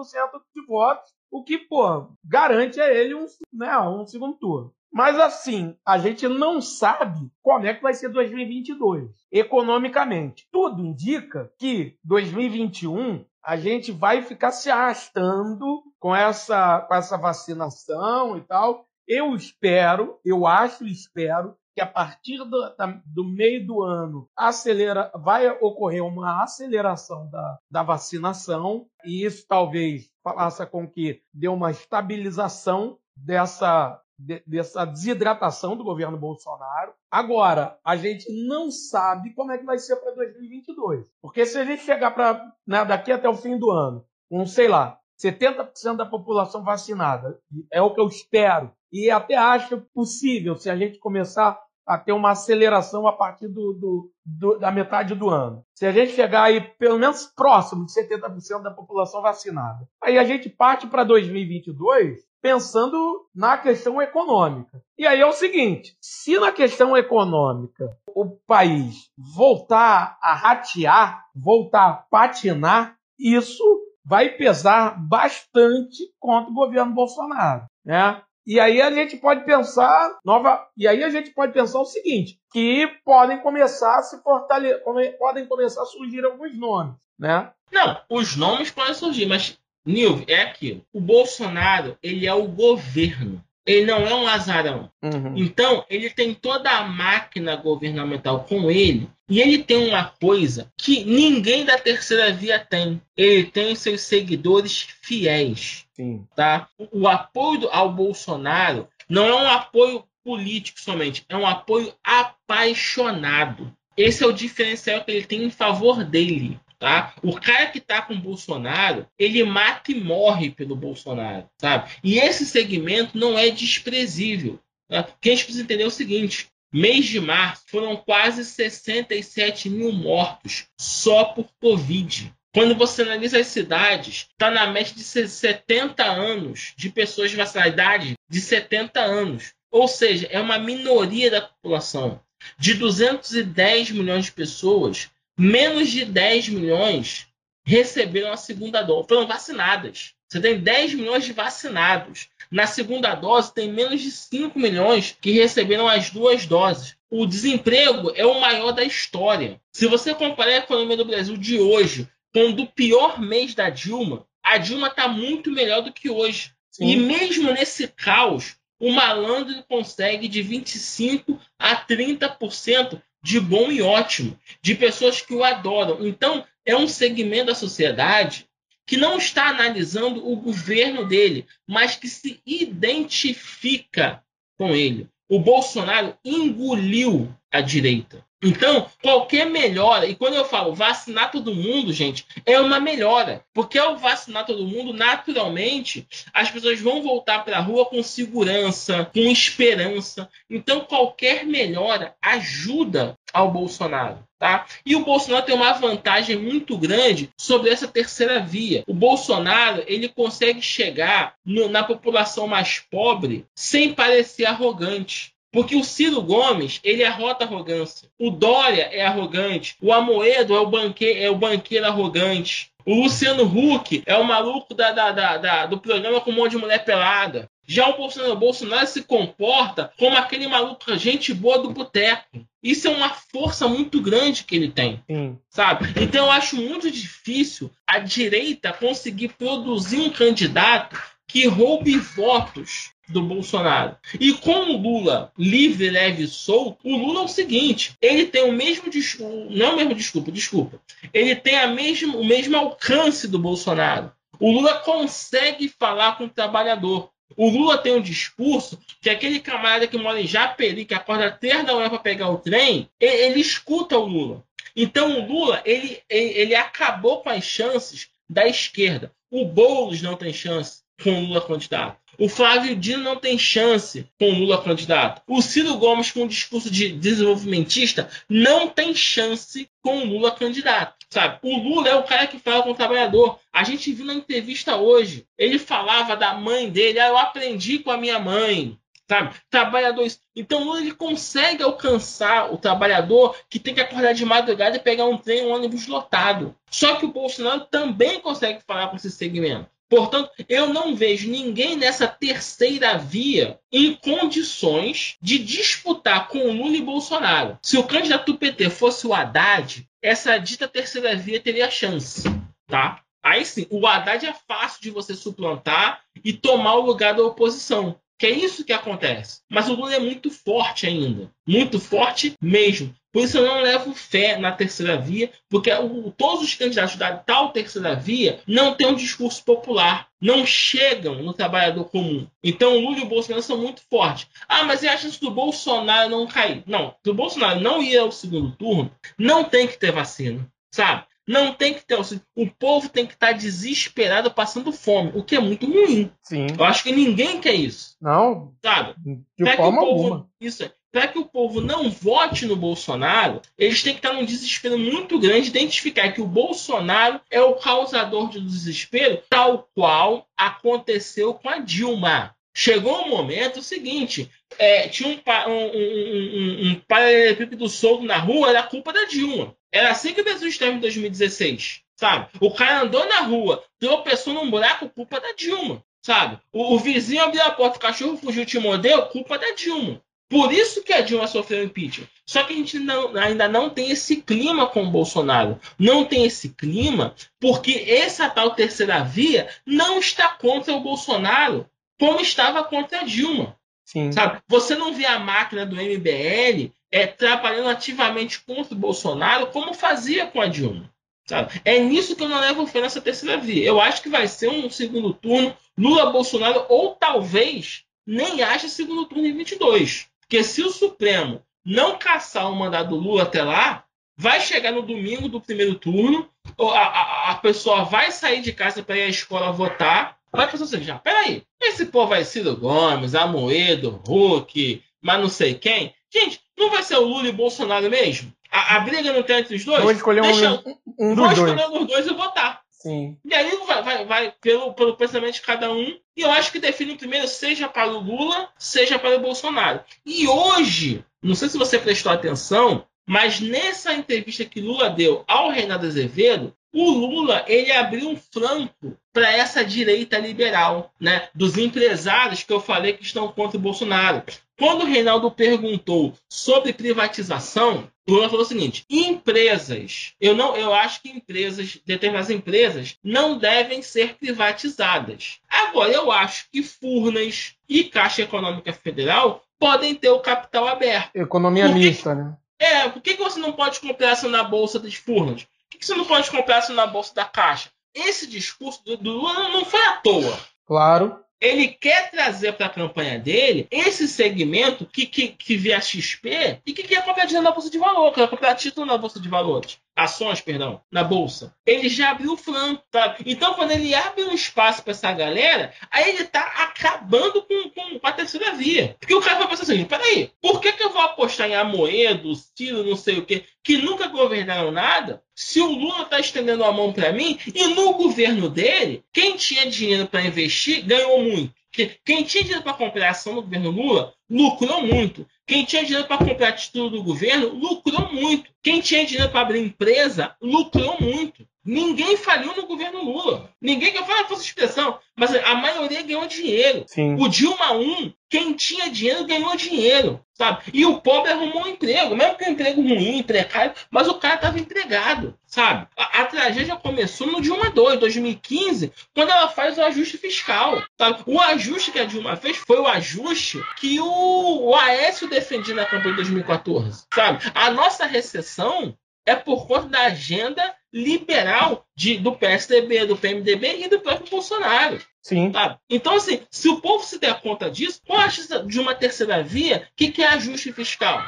[0.56, 4.74] de votos, o que, pô, garante a ele um, né, um segundo turno.
[4.92, 10.46] Mas assim, a gente não sabe como é que vai ser 2022 economicamente.
[10.52, 18.38] Tudo indica que 2021 a gente vai ficar se arrastando com essa, com essa vacinação
[18.38, 18.86] e tal.
[19.08, 25.12] eu espero, eu acho e espero que a partir do, do, meio do ano acelera,
[25.16, 31.72] vai ocorrer uma aceleração da, da vacinação e isso talvez faça com que dê uma
[31.72, 36.94] estabilização dessa, de, dessa desidratação do governo Bolsonaro.
[37.10, 41.06] Agora, a gente não sabe como é que vai ser para 2022.
[41.22, 44.68] Porque se a gente chegar para né, daqui até o fim do ano, com, sei
[44.68, 47.40] lá, 70% da população vacinada,
[47.72, 52.12] é o que eu espero, e até acho possível se a gente começar a ter
[52.12, 55.64] uma aceleração a partir do, do, do, da metade do ano.
[55.76, 60.24] Se a gente chegar aí pelo menos próximo de 70% da população vacinada, aí a
[60.24, 64.82] gente parte para 2022 pensando na questão econômica.
[64.98, 71.88] E aí é o seguinte: se na questão econômica o país voltar a ratear, voltar
[71.88, 73.64] a patinar, isso
[74.04, 78.22] vai pesar bastante contra o governo Bolsonaro, né?
[78.46, 82.40] E aí a gente pode pensar nova, e aí a gente pode pensar o seguinte,
[82.52, 84.84] que podem começar a se fortalecer,
[85.18, 87.52] podem começar a surgir alguns nomes, né?
[87.72, 90.86] Não, os nomes podem surgir, mas Nilve, é aquilo.
[90.94, 93.44] O Bolsonaro, ele é o governo.
[93.66, 94.92] Ele não é um azarão.
[95.04, 95.34] Uhum.
[95.36, 99.08] Então, ele tem toda a máquina governamental com ele.
[99.30, 103.02] E ele tem uma coisa que ninguém da terceira via tem.
[103.16, 105.86] Ele tem seus seguidores fiéis.
[106.02, 106.28] Sim.
[106.36, 106.68] Tá?
[106.92, 113.72] O apoio ao Bolsonaro não é um apoio político somente, é um apoio apaixonado.
[113.96, 116.60] Esse é o diferencial que ele tem em favor dele.
[116.80, 117.14] Tá?
[117.22, 121.92] O cara que tá com o Bolsonaro, ele mata e morre pelo Bolsonaro, sabe?
[122.04, 124.60] E esse segmento não é desprezível.
[124.90, 125.04] Tá?
[125.04, 130.66] Porque a gente precisa entender o seguinte: mês de março foram quase 67 mil mortos
[130.76, 132.34] só por Covid.
[132.54, 138.16] Quando você analisa as cidades, está na média de 70 anos de pessoas de idade
[138.30, 139.54] de 70 anos.
[139.72, 142.20] Ou seja, é uma minoria da população.
[142.58, 147.28] De 210 milhões de pessoas, menos de 10 milhões
[147.64, 150.14] receberam a segunda dose, foram vacinadas.
[150.28, 152.28] Você tem 10 milhões de vacinados.
[152.50, 156.98] Na segunda dose, tem menos de 5 milhões que receberam as duas doses.
[157.10, 159.60] O desemprego é o maior da história.
[159.72, 164.26] Se você comparar a economia do Brasil de hoje com o pior mês da Dilma,
[164.44, 166.54] a Dilma está muito melhor do que hoje.
[166.70, 166.88] Sim.
[166.88, 174.38] E mesmo nesse caos, o malandro consegue de 25% a 30% de bom e ótimo,
[174.62, 176.08] de pessoas que o adoram.
[176.08, 178.48] Então, é um segmento da sociedade
[178.86, 184.24] que não está analisando o governo dele, mas que se identifica
[184.58, 185.08] com ele.
[185.30, 188.26] O Bolsonaro engoliu a direita.
[188.44, 193.44] Então, qualquer melhora, e quando eu falo vacinar todo mundo, gente, é uma melhora.
[193.54, 199.10] Porque ao vacinar todo mundo, naturalmente, as pessoas vão voltar para a rua com segurança,
[199.14, 200.28] com esperança.
[200.50, 204.20] Então, qualquer melhora ajuda ao Bolsonaro.
[204.40, 204.66] Tá?
[204.84, 208.84] E o Bolsonaro tem uma vantagem muito grande sobre essa terceira via.
[208.88, 215.32] O Bolsonaro ele consegue chegar no, na população mais pobre sem parecer arrogante.
[215.52, 218.10] Porque o Ciro Gomes, ele arrota arrogância.
[218.18, 219.76] O Dória é arrogante.
[219.82, 222.72] O Amoedo é o, banque, é o banqueiro arrogante.
[222.86, 226.52] O Luciano Huck é o maluco da, da, da, da, do programa com um monte
[226.52, 227.50] de mulher pelada.
[227.68, 232.46] Já o Bolsonaro, o Bolsonaro se comporta como aquele maluco, gente boa do boteco.
[232.62, 235.38] Isso é uma força muito grande que ele tem, Sim.
[235.50, 235.88] sabe?
[236.02, 243.22] Então eu acho muito difícil a direita conseguir produzir um candidato que roube votos do
[243.22, 243.96] Bolsonaro.
[244.20, 248.44] E com o Lula livre, leve e solto, o Lula é o seguinte: ele tem
[248.44, 250.82] o mesmo discurso, não é o mesmo desculpa, desculpa.
[251.14, 254.12] Ele tem a mesmo, o mesmo alcance do Bolsonaro.
[254.40, 257.12] O Lula consegue falar com o trabalhador.
[257.38, 261.66] O Lula tem um discurso que aquele camarada que mora em Japeri, que acorda três
[261.66, 264.44] da manhã para pegar o trem, ele, ele, escuta o Lula.
[264.76, 269.12] Então o Lula ele, ele, ele acabou com as chances da esquerda.
[269.30, 272.02] O Boulos não tem chance com Lula candidato.
[272.18, 275.22] O Flávio Dino não tem chance com Lula candidato.
[275.28, 281.02] O Ciro Gomes, com um discurso de desenvolvimentista, não tem chance com Lula candidato.
[281.10, 281.40] Sabe?
[281.42, 283.40] O Lula é o cara que fala com o trabalhador.
[283.52, 285.26] A gente viu na entrevista hoje.
[285.38, 287.00] Ele falava da mãe dele.
[287.00, 288.78] Ah, eu aprendi com a minha mãe.
[289.10, 289.36] Sabe?
[289.50, 290.22] Trabalhadores.
[290.34, 295.06] Então Lula ele consegue alcançar o trabalhador que tem que acordar de madrugada e pegar
[295.06, 296.56] um trem, um ônibus lotado.
[296.70, 299.70] Só que o Bolsonaro também consegue falar com esse segmento.
[299.92, 306.78] Portanto, eu não vejo ninguém nessa terceira via em condições de disputar com o Lula
[306.78, 307.60] e Bolsonaro.
[307.62, 312.24] Se o candidato do PT fosse o Haddad, essa dita terceira via teria chance,
[312.68, 313.02] tá?
[313.22, 318.00] Aí sim, o Haddad é fácil de você suplantar e tomar o lugar da oposição.
[318.18, 319.42] Que é isso que acontece.
[319.50, 321.30] Mas o Lula é muito forte ainda.
[321.46, 322.96] Muito forte mesmo.
[323.12, 327.16] Por isso eu não levo fé na terceira via, porque o, todos os candidatos da
[327.18, 332.26] tal terceira via não têm um discurso popular, não chegam no trabalhador comum.
[332.44, 334.28] Então o Lula e o Bolsonaro são muito fortes.
[334.48, 336.64] Ah, mas e a chance do Bolsonaro não cair?
[336.66, 341.04] Não, do Bolsonaro não ir ao segundo turno, não tem que ter vacina, sabe?
[341.32, 342.22] Não tem que ter auxílio.
[342.36, 346.12] O povo tem que estar desesperado passando fome, o que é muito ruim.
[346.22, 346.48] Sim.
[346.60, 347.96] Eu acho que ninguém quer isso.
[348.02, 348.54] Não.
[348.62, 348.96] Sabe?
[349.38, 350.30] De forma povo, alguma.
[350.42, 350.74] Isso é.
[350.92, 355.18] Para que o povo não vote no Bolsonaro, eles têm que estar num desespero muito
[355.18, 361.48] grande de identificar que o Bolsonaro é o causador do desespero, tal qual aconteceu com
[361.48, 362.36] a Dilma.
[362.54, 364.30] Chegou um momento seguinte,
[364.60, 369.56] é, tinha um, um, um, um, um paralelepípedo solto na rua, era culpa da Dilma.
[369.72, 372.28] Era assim que o Brasil esteve em 2016, sabe?
[372.40, 376.40] O cara andou na rua, tropeçou num buraco, culpa da Dilma, sabe?
[376.52, 380.02] O, o vizinho abriu a porta, o cachorro fugiu, te mordeu, culpa da Dilma.
[380.32, 382.08] Por isso que a Dilma sofreu impeachment.
[382.26, 385.60] Só que a gente não, ainda não tem esse clima com o Bolsonaro.
[385.78, 391.70] Não tem esse clima porque essa tal terceira via não está contra o Bolsonaro
[392.00, 393.58] como estava contra a Dilma.
[393.84, 394.10] Sim.
[394.14, 394.40] Sabe?
[394.48, 400.28] Você não vê a máquina do MBL é, trabalhando ativamente contra o Bolsonaro como fazia
[400.28, 400.92] com a Dilma.
[401.26, 401.62] Sabe?
[401.64, 403.66] É nisso que eu não levo fé nessa terceira via.
[403.66, 409.26] Eu acho que vai ser um segundo turno Lula-Bolsonaro ou talvez nem haja segundo turno
[409.26, 410.08] em 22.
[410.20, 413.86] Porque se o Supremo não caçar o mandato do Lula até lá,
[414.18, 416.30] vai chegar no domingo do primeiro turno,
[416.60, 420.66] a, a, a pessoa vai sair de casa para ir à escola votar, vai pensar
[420.66, 425.94] assim, já, peraí, esse povo vai Ciro Gomes, Amoedo, Huck, mas não sei quem.
[426.12, 428.34] Gente, não vai ser o Lula e o Bolsonaro mesmo?
[428.52, 429.82] A, a briga não tem entre os dois?
[429.82, 431.70] Vou escolher Deixa, um, um, vou dos escolher dois.
[431.70, 432.62] um dos dois e votar.
[432.70, 433.18] Sim.
[433.24, 435.98] E aí vai, vai, vai pelo, pelo pensamento de cada um.
[436.18, 439.82] E eu acho que define primeiro, seja para o Lula, seja para o Bolsonaro.
[440.06, 445.50] E hoje, não sei se você prestou atenção, mas nessa entrevista que Lula deu ao
[445.50, 451.28] Reinaldo Azevedo, o Lula ele abriu um flanco para essa direita liberal, né?
[451.36, 454.24] Dos empresários que eu falei que estão contra o Bolsonaro.
[454.58, 460.74] Quando o Reinaldo perguntou sobre privatização, o Lula falou o seguinte: empresas, eu não, eu
[460.74, 465.40] acho que empresas, determinadas empresas, não devem ser privatizadas.
[465.50, 471.16] Agora, eu acho que Furnas e Caixa Econômica Federal podem ter o capital aberto.
[471.16, 472.36] Economia que- mista, né?
[472.60, 475.48] É, por que, que você não pode comprar ação na bolsa das Furnas?
[475.72, 477.70] Por que, você não pode comprar ação na bolsa da Caixa?
[477.96, 480.40] Esse discurso do, do Lula não foi à toa.
[480.66, 481.18] Claro.
[481.40, 486.62] Ele quer trazer para a campanha dele esse segmento que, que, que vê a XP
[486.64, 489.28] e que quer comprar dinheiro na Bolsa de Valor, quer comprar título na Bolsa de
[489.28, 489.80] Valores.
[489.96, 491.54] Ações, perdão, na Bolsa.
[491.66, 492.82] Ele já abriu o flanco.
[492.90, 493.18] Tá?
[493.26, 498.00] Então, quando ele abre um espaço para essa galera, aí ele está acabando com, com,
[498.08, 498.96] a terceira via.
[499.00, 502.34] Porque o cara vai pensar assim: peraí, por que, que eu vou apostar em Amoedo,
[502.36, 506.72] Ciro, não sei o quê, que nunca governaram nada, se o Lula está estendendo a
[506.72, 511.54] mão para mim e no governo dele, quem tinha dinheiro para investir ganhou muito.
[511.72, 515.28] Que- Quem tinha dinheiro para comprar ação no governo Lula lucrou muito.
[515.46, 518.50] Quem tinha dinheiro para comprar título do governo lucrou muito.
[518.64, 521.46] Quem tinha dinheiro para abrir empresa lucrou muito.
[521.64, 523.50] Ninguém faliu no governo Lula.
[523.62, 526.84] Ninguém que eu falo fosse expressão, mas a maioria ganhou dinheiro.
[526.88, 527.16] Sim.
[527.20, 530.64] O Dilma 1, quem tinha dinheiro ganhou dinheiro, sabe?
[530.74, 534.36] E o pobre arrumou um emprego, mesmo que um emprego ruim, precário, mas o cara
[534.36, 535.88] estava empregado, sabe?
[535.96, 541.22] A, a tragédia começou no Dilma 2, 2015, quando ela faz o ajuste fiscal, sabe?
[541.28, 545.86] O ajuste que a Dilma fez foi o ajuste que o, o Aécio defendia na
[545.86, 547.52] campanha de 2014, sabe?
[547.54, 553.88] A nossa recessão é por conta da agenda liberal de, do PSDB, do PMDB e
[553.88, 555.00] do próprio Bolsonaro.
[555.22, 555.52] Sim.
[555.54, 555.78] Sabe?
[555.90, 559.88] Então, assim, se o povo se der conta disso, qual acha de uma terceira via
[559.96, 561.24] que, que é ajuste fiscal?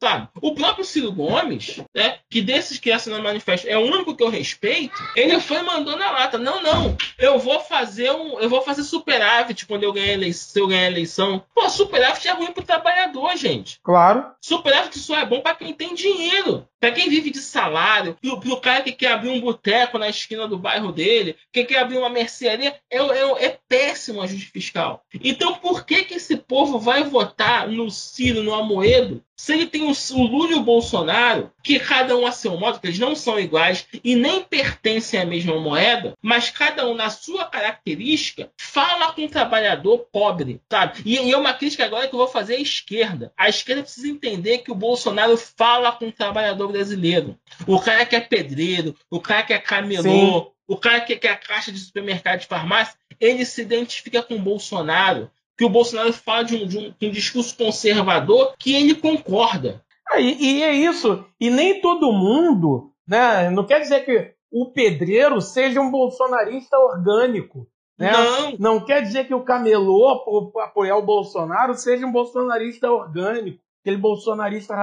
[0.00, 0.28] Sabe?
[0.42, 4.22] O próprio Ciro Gomes, né, que desses que assinam o manifesto é o único que
[4.22, 6.36] eu respeito, ele foi mandou na lata.
[6.36, 8.38] Não, não, eu vou fazer um.
[8.38, 10.48] Eu vou fazer superávit quando eu ganhar a eleição.
[10.48, 11.42] Se eu ganhar a eleição.
[11.54, 13.80] Pô, superávit é ruim pro trabalhador, gente.
[13.82, 14.26] Claro.
[14.40, 16.68] Superávit só é bom para quem tem dinheiro.
[16.78, 20.46] Para quem vive de salário, pro, pro cara que quer abrir um boteco na esquina
[20.46, 25.02] do bairro dele, que quer abrir uma mercearia, é, é, é péssimo o ajuste fiscal.
[25.22, 29.82] Então por que, que esse povo vai votar no Ciro, no Amoedo, se ele tem
[29.82, 33.14] o, o Lula e o Bolsonaro, que cada um a seu modo, que eles não
[33.14, 39.12] são iguais e nem pertencem à mesma moeda, mas cada um na sua característica fala
[39.12, 41.02] com o trabalhador pobre, sabe?
[41.04, 43.32] E, e é uma crítica agora que eu vou fazer à esquerda.
[43.36, 47.38] A esquerda precisa entender que o Bolsonaro fala com o trabalhador brasileiro.
[47.66, 51.36] O cara que é pedreiro, o cara que é camelô, o cara que quer a
[51.36, 55.30] caixa de supermercado de farmácia, ele se identifica com o Bolsonaro.
[55.56, 59.82] Que o Bolsonaro fala de um, de um, de um discurso conservador que ele concorda.
[60.08, 61.24] Ah, e, e, é isso.
[61.40, 63.50] E nem todo mundo, né?
[63.50, 67.66] Não quer dizer que o pedreiro seja um bolsonarista orgânico.
[67.98, 68.12] Né?
[68.12, 68.56] Não.
[68.58, 73.96] Não quer dizer que o camelô, por apoiar o Bolsonaro, seja um bolsonarista orgânico, aquele
[73.96, 74.74] bolsonarista.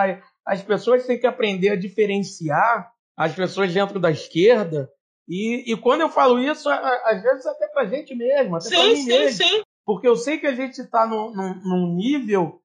[0.46, 4.90] As pessoas têm que aprender a diferenciar as pessoas dentro da esquerda.
[5.28, 8.84] E, e quando eu falo isso, às vezes até pra gente mesmo, até sim, pra
[8.84, 9.48] mim sim, mesmo.
[9.48, 9.63] Sim.
[9.86, 12.62] Porque eu sei que a gente está num, num, num, nível.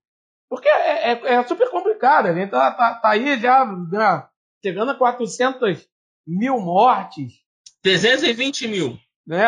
[0.49, 2.27] Porque é, é, é, super complicado.
[2.27, 4.27] A gente tá, tá, tá aí já, né,
[4.65, 5.89] chegando a 400
[6.27, 7.33] mil mortes.
[7.83, 8.99] 320 mil.
[9.27, 9.43] Né?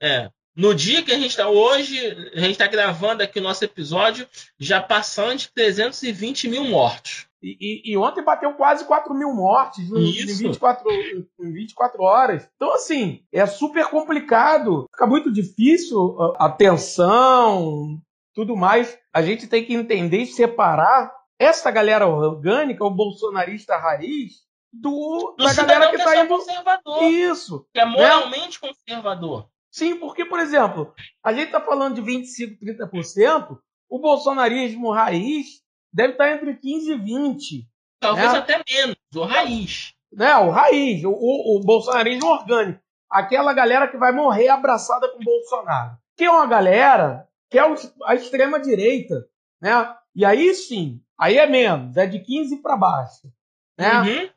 [0.00, 0.30] É.
[0.56, 1.98] No dia que a gente está hoje,
[2.32, 7.26] a gente está gravando aqui o nosso episódio, já passando de 320 mil mortos.
[7.44, 12.48] E, e, e, ontem bateu quase 4 mil mortes em, em, 24, em 24 horas.
[12.56, 14.86] Então, assim, é super complicado.
[14.90, 18.00] Fica muito difícil a atenção,
[18.34, 18.98] tudo mais.
[19.12, 25.44] A gente tem que entender e separar essa galera orgânica, o bolsonarista raiz, do, do
[25.44, 27.02] da galera que está é conservador.
[27.04, 27.66] Isso.
[27.74, 28.70] Que é moralmente né?
[28.70, 29.50] conservador.
[29.70, 32.58] Sim, porque, por exemplo, a gente está falando de 25%,
[32.90, 33.58] 30%,
[33.90, 35.63] o bolsonarismo raiz
[35.94, 37.68] deve estar entre 15 e 20.
[38.00, 38.38] Talvez né?
[38.38, 39.94] até menos, o raiz.
[40.12, 40.36] Né?
[40.36, 42.80] O raiz, o, o, o bolsonarismo orgânico.
[43.08, 45.96] Aquela galera que vai morrer abraçada com o Bolsonaro.
[46.16, 47.62] Que é uma galera que é
[48.04, 49.24] a extrema-direita.
[49.60, 49.96] Né?
[50.14, 53.32] E aí sim, aí é menos, é de 15 para baixo.
[53.78, 54.00] Né?
[54.00, 54.30] Uhum.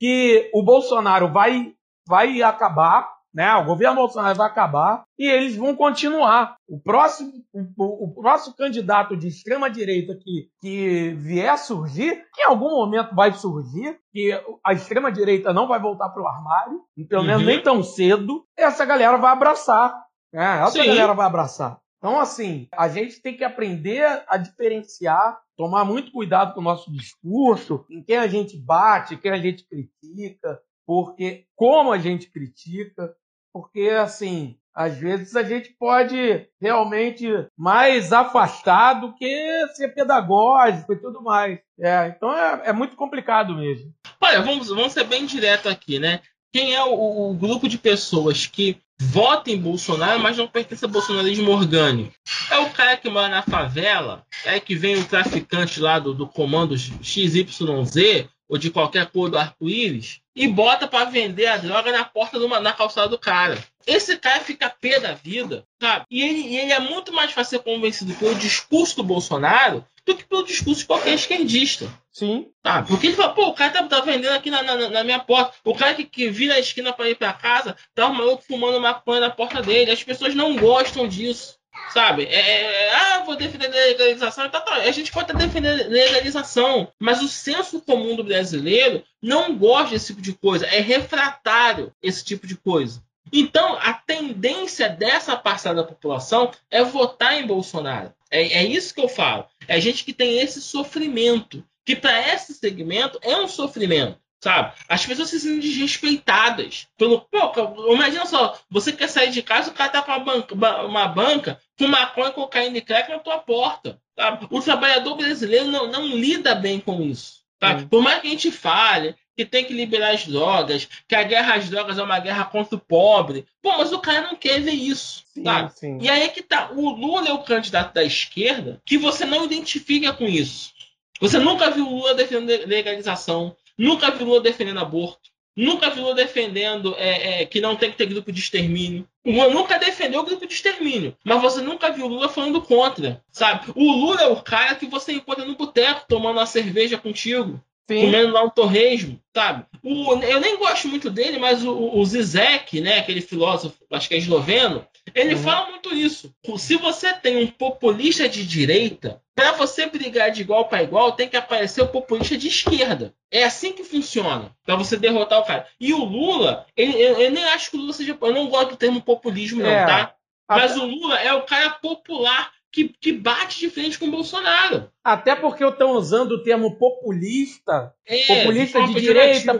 [0.00, 1.74] Que o Bolsonaro vai,
[2.08, 3.54] vai acabar né?
[3.56, 6.56] O governo Bolsonaro vai acabar e eles vão continuar.
[6.68, 12.46] O próximo, o, o próximo candidato de extrema direita que, que vier surgir, que em
[12.46, 14.32] algum momento vai surgir, que
[14.64, 17.48] a extrema direita não vai voltar para o armário, pelo menos uhum.
[17.48, 19.94] nem tão cedo, essa galera vai abraçar.
[20.32, 20.60] Né?
[20.62, 20.86] Essa Sim.
[20.86, 21.78] galera vai abraçar.
[21.98, 26.90] Então, assim, a gente tem que aprender a diferenciar, tomar muito cuidado com o nosso
[26.90, 33.14] discurso, em quem a gente bate, quem a gente critica, porque como a gente critica,
[33.52, 37.26] porque assim, às vezes a gente pode realmente
[37.56, 41.58] mais afastar do que ser pedagógico e tudo mais.
[41.78, 43.92] É, então é, é muito complicado mesmo.
[44.20, 46.20] Olha, vamos, vamos ser bem direto aqui, né?
[46.52, 50.90] Quem é o, o grupo de pessoas que votam em Bolsonaro, mas não pertence ao
[50.90, 52.12] bolsonarismo orgânico?
[52.50, 56.26] É o cara que mora na favela, é que vem o traficante lá do, do
[56.26, 62.04] comando XYZ, ou de qualquer cor do arco-íris, e bota para vender a droga na
[62.04, 63.56] porta de uma, na calçada do cara.
[63.86, 66.04] Esse cara fica pé da vida, sabe?
[66.10, 70.24] E ele, ele é muito mais fácil ser convencido pelo discurso do Bolsonaro do que
[70.24, 71.88] pelo discurso de qualquer esquerdista.
[72.10, 72.50] Sim.
[72.62, 72.82] Tá?
[72.82, 75.54] Porque ele fala, pô, o cara tá, tá vendendo aqui na, na, na, minha porta.
[75.64, 78.78] O cara que, que vira a esquina para ir para casa, tá um maluco fumando
[78.78, 79.90] maconha na porta dele.
[79.90, 81.58] As pessoas não gostam disso.
[81.92, 82.24] Sabe?
[82.24, 84.48] É, é, é, ah, vou defender legalização.
[84.48, 84.76] Tá, tá.
[84.76, 90.22] A gente pode defender legalização, mas o senso comum do brasileiro não gosta desse tipo
[90.22, 90.66] de coisa.
[90.66, 93.02] É refratário esse tipo de coisa.
[93.32, 98.12] Então, a tendência dessa parcela da população é votar em Bolsonaro.
[98.30, 99.46] É, é isso que eu falo.
[99.68, 104.72] É gente que tem esse sofrimento, que para esse segmento é um sofrimento sabe?
[104.88, 106.88] As pessoas se sentem desrespeitadas.
[106.98, 110.54] Pelo, pô, imagina só, você quer sair de casa, o cara tá com uma banca,
[110.84, 113.98] uma banca com maconha, cocaína e crack na tua porta.
[114.18, 114.46] Sabe?
[114.50, 117.42] O trabalhador brasileiro não, não lida bem com isso.
[117.60, 117.86] Sabe?
[117.86, 121.54] Por mais que a gente fale que tem que liberar as drogas, que a guerra
[121.54, 123.46] às drogas é uma guerra contra o pobre.
[123.62, 125.24] Pô, mas o cara não quer ver isso.
[125.32, 125.98] Sim, sim.
[126.02, 126.70] E aí é que tá.
[126.72, 130.72] O Lula é o candidato da esquerda que você não identifica com isso.
[131.20, 133.56] Você nunca viu o Lula defendendo legalização.
[133.76, 135.30] Nunca viu Lula defendendo aborto.
[135.56, 139.06] Nunca viu Lula defendendo é, é, que não tem que ter grupo de extermínio.
[139.24, 141.16] O Lula nunca defendeu o grupo de extermínio.
[141.24, 143.70] Mas você nunca viu o Lula falando contra, sabe?
[143.74, 147.60] O Lula é o cara que você encontra no boteco tomando uma cerveja contigo.
[147.90, 148.06] Sim.
[148.06, 149.64] Comendo lá um torresmo, sabe?
[149.82, 154.14] O, eu nem gosto muito dele, mas o, o Zizek, né, aquele filósofo, acho que
[154.14, 155.42] é esloveno, ele uhum.
[155.42, 156.34] fala muito isso.
[156.58, 161.28] Se você tem um populista de direita, para você brigar de igual para igual, tem
[161.28, 163.14] que aparecer o populista de esquerda.
[163.30, 165.66] É assim que funciona, para você derrotar o cara.
[165.80, 168.16] E o Lula, ele, eu, eu, nem acho que o Lula seja.
[168.20, 169.86] Eu não gosto do termo populismo, não, é.
[169.86, 170.14] tá?
[170.48, 174.90] Mas o Lula é o cara popular que, que, bate de frente com o Bolsonaro.
[175.04, 179.58] Até porque estão usando o termo populista, é, populista de, de direita,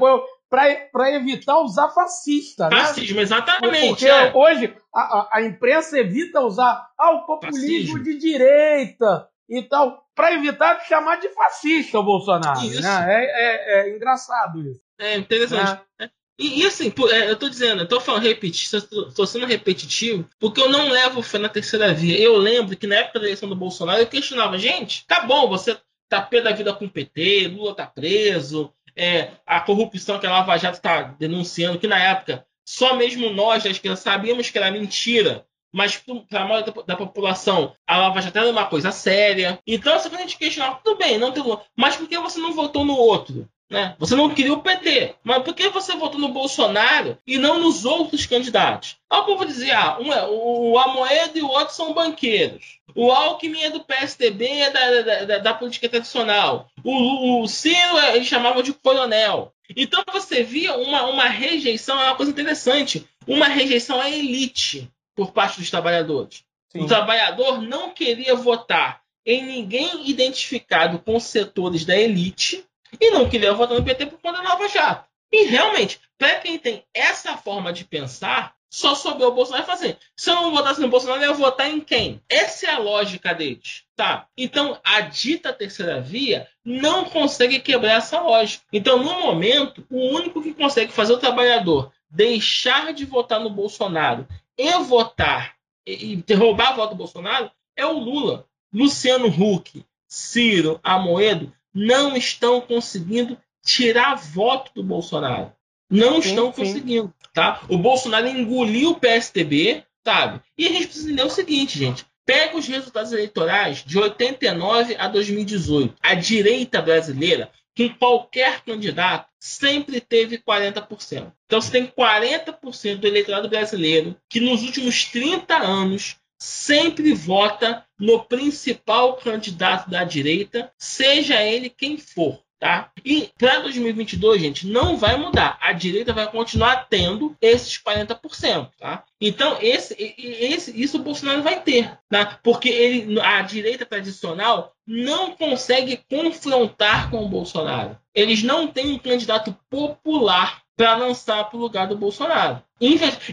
[0.53, 2.69] para evitar usar fascista.
[2.69, 2.77] Né?
[2.77, 3.23] Fascismo, né?
[3.23, 3.89] exatamente.
[3.89, 4.33] Porque é.
[4.35, 8.03] hoje a, a, imprensa evita usar ah, o populismo Fascismo.
[8.03, 12.61] de direita e tal, para evitar chamar de fascista o Bolsonaro.
[12.67, 12.83] Isso.
[12.83, 13.07] Né?
[13.09, 14.81] É, é, é, engraçado isso.
[14.99, 15.81] É interessante.
[15.99, 16.11] Né?
[16.39, 20.61] E, e assim, é, eu tô dizendo, eu tô falando repetitivo, tô sendo repetitivo, porque
[20.61, 22.21] eu não levo fé na terceira via.
[22.21, 25.79] Eu lembro que na época da eleição do Bolsonaro eu questionava, gente, tá bom, você
[26.11, 30.31] tá pé da vida com o PT, Lula tá preso, é, a corrupção que a
[30.31, 34.71] Lava Jato está denunciando, que na época só mesmo nós da esquerda sabíamos que era
[34.71, 39.59] mentira, mas para a maioria da, da, população a Lava Jato era uma coisa séria.
[39.67, 41.43] Então, se a gente questionar, tudo bem, não tem,
[41.77, 43.49] mas por que você não votou no outro?
[43.71, 43.97] Né?
[43.99, 47.87] Você não queria o PT, mas por que você votou no Bolsonaro e não nos
[47.87, 48.97] outros candidatos?
[49.11, 52.79] O povo dizia, ah, um é, o Amoedo e o outro são banqueiros.
[52.95, 56.69] O Alckmin é do PSDB, é da, da, da política tradicional.
[56.85, 59.55] O, o Ciro, é, eles chamavam de coronel.
[59.75, 65.33] Então você via uma, uma rejeição, é uma coisa interessante, uma rejeição à elite por
[65.33, 66.45] parte dos trabalhadores.
[66.71, 66.81] Sim.
[66.81, 72.65] O trabalhador não queria votar em ninguém identificado com setores da elite
[73.03, 75.09] e não queria votar no PT por conta da Nova Jato.
[75.33, 79.99] E realmente, para quem tem essa forma de pensar, só sobrou o Bolsonaro fazer.
[80.17, 82.23] Se eu não votasse no Bolsonaro, eu ia votar em quem?
[82.29, 83.83] Essa é a lógica deles.
[83.97, 84.29] Tá?
[84.39, 88.65] Então, a dita terceira via não consegue quebrar essa lógica.
[88.73, 94.29] Então, no momento, o único que consegue fazer o trabalhador deixar de votar no Bolsonaro
[94.57, 98.47] e votar e, e roubar a voto do Bolsonaro é o Lula.
[98.73, 105.53] Luciano Huck, Ciro, Amoedo não estão conseguindo tirar voto do Bolsonaro.
[105.91, 106.63] Não sim, estão sim.
[106.63, 107.63] conseguindo, tá?
[107.69, 110.41] O Bolsonaro engoliu o PSDB, sabe?
[110.57, 112.07] E a gente precisa entender o seguinte, gente.
[112.25, 115.95] Pega os resultados eleitorais de 89 a 2018.
[116.01, 121.33] A direita brasileira, com qualquer candidato, sempre teve 40%.
[121.47, 128.25] Então você tem 40% do eleitorado brasileiro que nos últimos 30 anos sempre vota no
[128.25, 132.43] principal candidato da direita, seja ele quem for.
[132.59, 132.91] Tá?
[133.05, 135.57] E para 2022, gente, não vai mudar.
[135.61, 138.71] A direita vai continuar tendo esses 40%.
[138.79, 139.05] Tá?
[139.21, 141.97] Então, esse, esse, isso o Bolsonaro vai ter.
[142.09, 142.41] Tá?
[142.43, 147.97] Porque ele, a direita tradicional não consegue confrontar com o Bolsonaro.
[148.13, 152.63] Eles não têm um candidato popular para lançar para o lugar do Bolsonaro.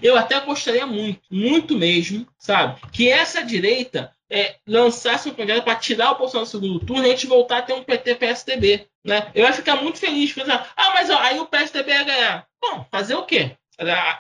[0.02, 5.76] Eu até gostaria muito, muito mesmo, sabe, que essa direita é, lançasse um candidato para
[5.76, 8.88] tirar o Bolsonaro do segundo turno e a gente voltar a ter um PT-PSDB.
[9.04, 9.32] Né?
[9.34, 10.32] Eu ia ficar muito feliz.
[10.32, 12.48] Pensar, ah, mas ó, aí o PSDB ia ganhar.
[12.62, 13.56] Bom, fazer o quê?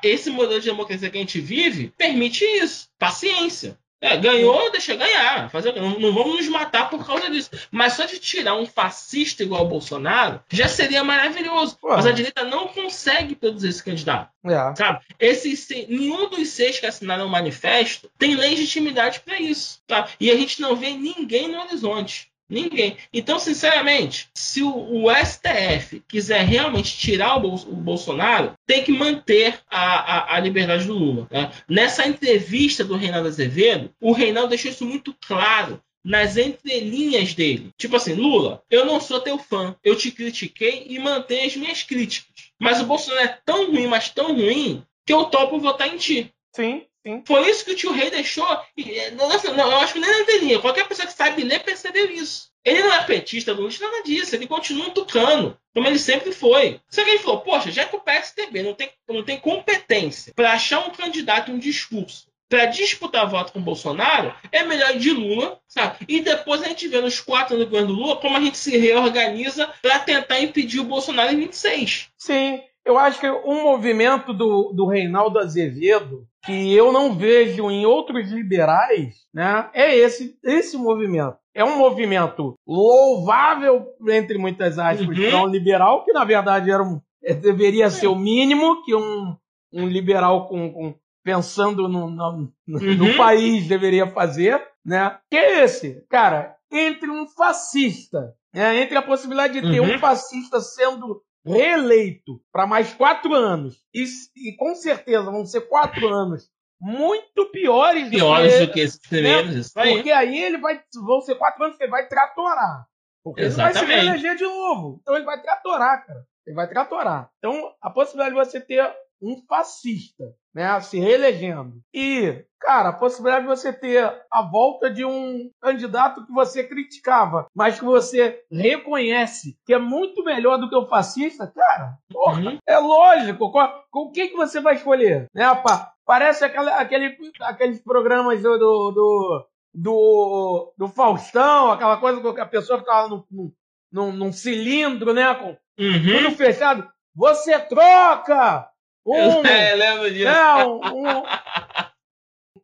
[0.03, 2.87] Esse modelo de democracia que a gente vive permite isso.
[2.97, 3.77] Paciência.
[4.01, 5.49] É, ganhou, deixa ganhar.
[5.49, 7.49] Fazer, não, não, vamos nos matar por causa disso.
[7.69, 11.77] Mas só de tirar um fascista igual o Bolsonaro já seria maravilhoso.
[11.83, 11.95] Ué.
[11.95, 14.31] Mas a direita não consegue produzir esse candidato.
[14.45, 14.75] É.
[14.75, 15.01] Sabe?
[15.19, 19.81] Esse, nenhum dos seis que assinaram o manifesto tem legitimidade para isso.
[19.85, 20.07] Tá?
[20.19, 22.29] E a gente não vê ninguém no horizonte.
[22.49, 22.97] Ninguém.
[23.13, 28.91] Então, sinceramente, se o, o STF quiser realmente tirar o, Bol o, Bolsonaro, tem que
[28.91, 31.27] manter a, a, a liberdade do Lula.
[31.29, 31.51] Né?
[31.67, 37.71] Nessa entrevista do Reinaldo Azevedo, o Reinaldo deixou isso muito claro nas entrelinhas dele.
[37.77, 41.83] Tipo assim, Lula, eu não sou teu fã, eu te critiquei e mantenho as minhas
[41.83, 42.49] críticas.
[42.57, 46.33] Mas o Bolsonaro é tão ruim, mas tão ruim, que eu topo votar em ti.
[46.55, 46.83] Sim.
[47.05, 47.23] Sim.
[47.25, 48.47] Foi isso que o tio Rei deixou.
[48.77, 50.59] Eh, não, não, eu acho que nem na anteninha.
[50.59, 52.49] Qualquer pessoa que sabe ler percebeu isso.
[52.63, 54.35] Ele não é petista, não nada disso.
[54.35, 56.79] Ele continua um tucano, como ele sempre foi.
[56.89, 60.51] Só que ele falou: Poxa, já que o PSDB não tem, não tem competência para
[60.51, 64.99] achar um candidato e um discurso para disputar voto com o Bolsonaro, é melhor ir
[64.99, 65.97] de Lula, sabe?
[66.07, 68.75] E depois a gente vê nos quatro anos do governo Lula como a gente se
[68.75, 72.09] reorganiza para tentar impedir o Bolsonaro em 26.
[72.17, 77.85] Sim, eu acho que um movimento do, do Reinaldo Azevedo que eu não vejo em
[77.85, 81.37] outros liberais, né, é esse, esse movimento.
[81.53, 85.29] É um movimento louvável, entre muitas aspas, uhum.
[85.29, 89.35] para um liberal, que na verdade era um, é, deveria ser o mínimo que um,
[89.73, 92.95] um liberal com, com pensando no, no, no, uhum.
[92.95, 95.17] no país deveria fazer, né?
[95.29, 99.95] Que é esse, cara, entre um fascista, né, entre a possibilidade de ter uhum.
[99.95, 106.07] um fascista sendo reeleito para mais quatro anos, e, e, com certeza vão ser quatro
[106.07, 106.49] anos
[106.81, 109.59] muito piores, piores do que, do que esses primeiros, né?
[109.59, 109.95] isso aí.
[109.95, 112.85] Porque aí ele vai, vão ser quatro anos que ele vai tratorar.
[113.23, 113.77] Porque Exatamente.
[113.77, 114.99] ele vai se reeleger de novo.
[115.01, 116.25] Então ele vai tratorar, cara.
[116.47, 117.29] Ele vai tratorar.
[117.37, 118.81] Então a possibilidade de você ter
[119.21, 120.23] um fascista,
[120.53, 121.81] né, se reelegendo.
[121.93, 127.47] E, cara, a possibilidade de você ter a volta de um candidato que você criticava,
[127.55, 132.57] mas que você reconhece que é muito melhor do que o fascista, cara, porra, uhum.
[132.67, 133.51] é lógico.
[133.51, 135.27] Com o que, que você vai escolher?
[135.33, 135.93] Né, pá?
[136.05, 142.79] Parece aquele, aquele, aqueles programas do, do, do, do, Faustão, aquela coisa que a pessoa
[142.79, 143.51] ficava num,
[143.91, 146.03] num, num cilindro, né, com uhum.
[146.23, 146.89] tudo fechado.
[147.15, 148.69] Você troca
[149.05, 150.27] Um, é, lembro disso.
[150.27, 151.23] É, um,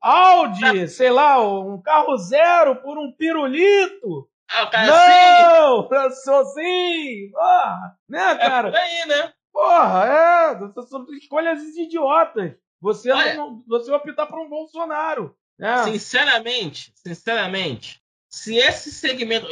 [0.02, 4.30] Audi, sei lá, um carro zero por um pirulito.
[4.48, 5.96] Ah, o cara Não, assim...
[5.96, 7.32] eu sou sim.
[7.32, 8.68] Porra, né, cara?
[8.68, 9.34] É por aí, né?
[9.52, 12.54] Porra, é, escolhas idiotas.
[12.82, 15.36] Você, não, você vai optar por um Bolsonaro.
[15.60, 15.84] É.
[15.86, 19.48] Sinceramente, sinceramente, se esse segmento,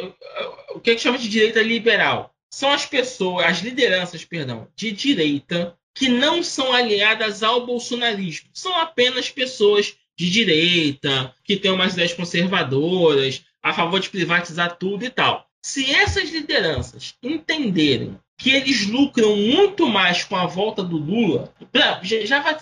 [0.76, 4.92] o que a gente chama de direita liberal, são as pessoas, as lideranças, perdão, de
[4.92, 8.50] direita que não são aliadas ao bolsonarismo.
[8.54, 15.06] São apenas pessoas de direita, que têm umas ideias conservadoras, a favor de privatizar tudo
[15.06, 15.50] e tal.
[15.62, 21.54] Se essas lideranças entenderem que eles lucram muito mais com a volta do Lula,
[22.02, 22.58] já vai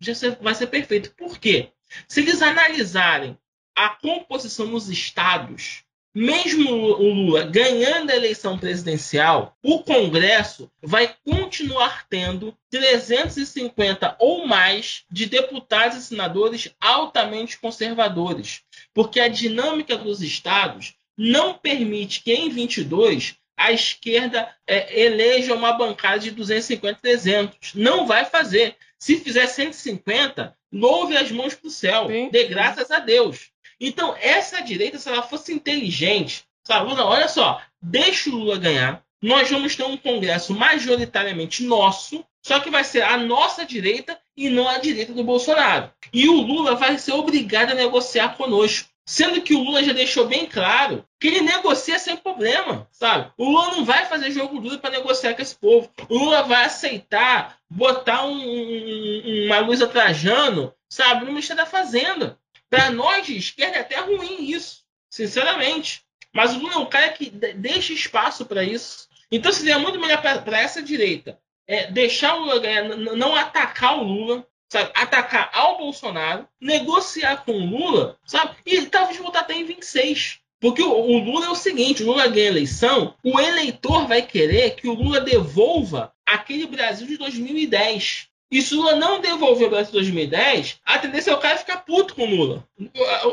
[0.00, 1.12] já vai ser perfeito.
[1.14, 1.68] Por quê?
[2.08, 3.36] Se eles analisarem
[3.76, 5.84] a composição nos estados,
[6.14, 15.04] mesmo o Lula ganhando a eleição presidencial, o Congresso vai continuar tendo 350 ou mais
[15.10, 18.62] de deputados e senadores altamente conservadores,
[18.92, 25.74] porque a dinâmica dos estados não permite que em 22 a esquerda é, eleja uma
[25.74, 27.74] bancada de 250, 300.
[27.74, 28.74] Não vai fazer.
[28.98, 32.06] Se fizer 150, louve as mãos para o céu.
[32.08, 32.30] Sim.
[32.30, 33.49] Dê graças a Deus.
[33.80, 36.92] Então, essa direita, se ela fosse inteligente, sabe?
[36.92, 39.02] olha só, deixa o Lula ganhar.
[39.22, 44.48] Nós vamos ter um Congresso majoritariamente nosso, só que vai ser a nossa direita e
[44.48, 45.90] não a direita do Bolsonaro.
[46.12, 48.88] E o Lula vai ser obrigado a negociar conosco.
[49.06, 53.30] Sendo que o Lula já deixou bem claro que ele negocia sem problema, sabe?
[53.36, 55.90] O Lula não vai fazer jogo duro para negociar com esse povo.
[56.08, 62.38] O Lula vai aceitar botar um, um, uma luz Trajano, sabe, no Ministério da Fazenda.
[62.70, 66.02] Para nós de esquerda é até ruim isso, sinceramente.
[66.32, 69.08] Mas o Lula é um cara que deixa espaço para isso.
[69.30, 71.38] Então seria muito melhor para essa direita
[71.70, 74.90] é, deixar o Lula ganhar, não atacar o Lula, sabe?
[74.92, 78.56] Atacar ao Bolsonaro, negociar com o Lula, sabe?
[78.66, 80.40] E talvez voltar até em 26.
[80.58, 84.74] Porque o, o, Lula é o seguinte: o Lula ganha eleição, o eleitor vai querer
[84.74, 88.28] que o Lula devolva aquele Brasil de 2010.
[88.50, 91.58] E se o Lula não devolver o Brasil de 2010, a tendência é o cara
[91.58, 92.66] ficar puto com o Lula.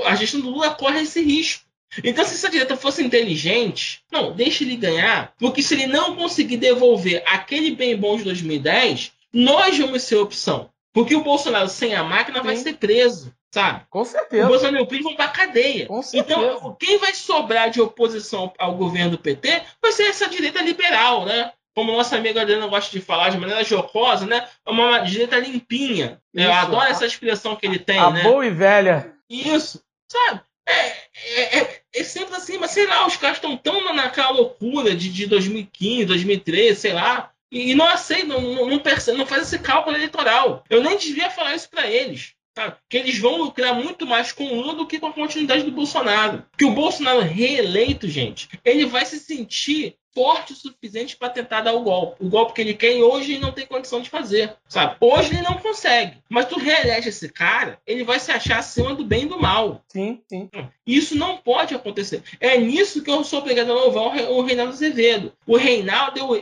[0.06, 1.66] A, gestão do Lula corre esse risco.
[2.04, 6.58] Então, se essa direita fosse inteligente, não, deixe ele ganhar, porque se ele não conseguir
[6.58, 10.70] devolver aquele bem bom de 2010, nós vamos ser opção.
[10.94, 12.46] Porque o Bolsonaro sem a máquina Sim.
[12.46, 13.86] vai ser preso, sabe?
[13.90, 14.46] Com certeza.
[14.46, 15.88] O Bolsonaro e o PRI vão pra cadeia.
[15.88, 16.40] Com certeza.
[16.40, 21.26] Então, quem vai sobrar de oposição ao governo do PT vai ser essa direita liberal,
[21.26, 21.52] né?
[21.78, 24.48] Como nossa amiga Adriana gosta de falar de maneira jocosa, né?
[24.66, 26.20] É uma direita limpinha.
[26.34, 26.44] Isso.
[26.44, 28.24] Eu adoro essa expressão que ele tem, a né?
[28.24, 29.14] boa e velha.
[29.30, 29.80] Isso,
[30.12, 30.42] sabe?
[30.68, 34.96] É, é, é, é, sempre assim, mas sei lá, os caras estão tão naquela loucura
[34.96, 37.30] de, de 2015, 2013, sei lá.
[37.52, 40.64] E, não aceita, não, não, percebe, não faz esse cálculo eleitoral.
[40.72, 42.34] Eu nem devia falar isso para eles.
[42.56, 42.76] Tá?
[42.90, 45.70] Que eles vão lucrar muito mais com o Lula do que com a continuidade do
[45.70, 46.44] Bolsonaro.
[46.58, 51.74] Que o Bolsonaro reeleito, gente, ele vai se sentir forte o suficiente para tentar dar
[51.74, 52.26] o golpe.
[52.26, 54.96] O golpe que ele quer e hoje ele não tem condição de fazer, sabe?
[55.00, 56.18] Hoje ele não consegue.
[56.28, 59.84] Mas tu reelege esse cara, ele vai se achar acima do bem e do mal.
[59.88, 60.50] Sim, sim.
[60.88, 62.24] Isso não pode acontecer.
[62.40, 65.32] É nisso que eu sou obrigado a louvar o Reinaldo Azevedo.
[65.46, 66.34] O Reinaldo é o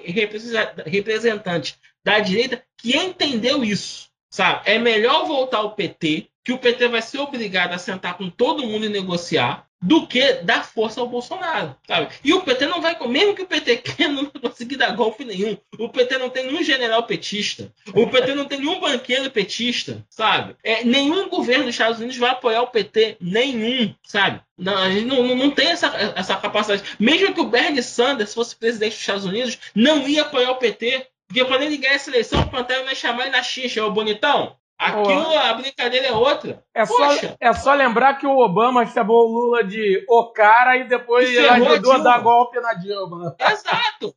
[0.86, 4.62] representante da direita que entendeu isso, sabe?
[4.72, 8.66] É melhor voltar ao PT, que o PT vai ser obrigado a sentar com todo
[8.66, 12.10] mundo e negociar, do que dar força ao Bolsonaro, sabe?
[12.24, 15.56] E o PT não vai, mesmo que o PT queira, não conseguir dar golpe nenhum.
[15.78, 17.72] O PT não tem nenhum general petista.
[17.94, 20.56] O PT não tem nenhum banqueiro petista, sabe?
[20.64, 24.42] É, nenhum governo dos Estados Unidos vai apoiar o PT, nenhum, sabe?
[24.58, 26.84] Não, a gente não, não tem essa, essa capacidade.
[27.00, 31.08] Mesmo que o Bernie Sanders fosse presidente dos Estados Unidos, não ia apoiar o PT.
[31.28, 34.56] Porque quando ele ganhar essa eleição, o Pantera vai chamar ele na xixa, ô bonitão.
[34.78, 36.64] Aquilo, a brincadeira é outra.
[36.74, 40.84] É só, é só lembrar que o Obama chamou o Lula de o cara e
[40.84, 43.36] depois ele ajudou a, a dar golpe na Dilma.
[43.40, 44.16] Exato.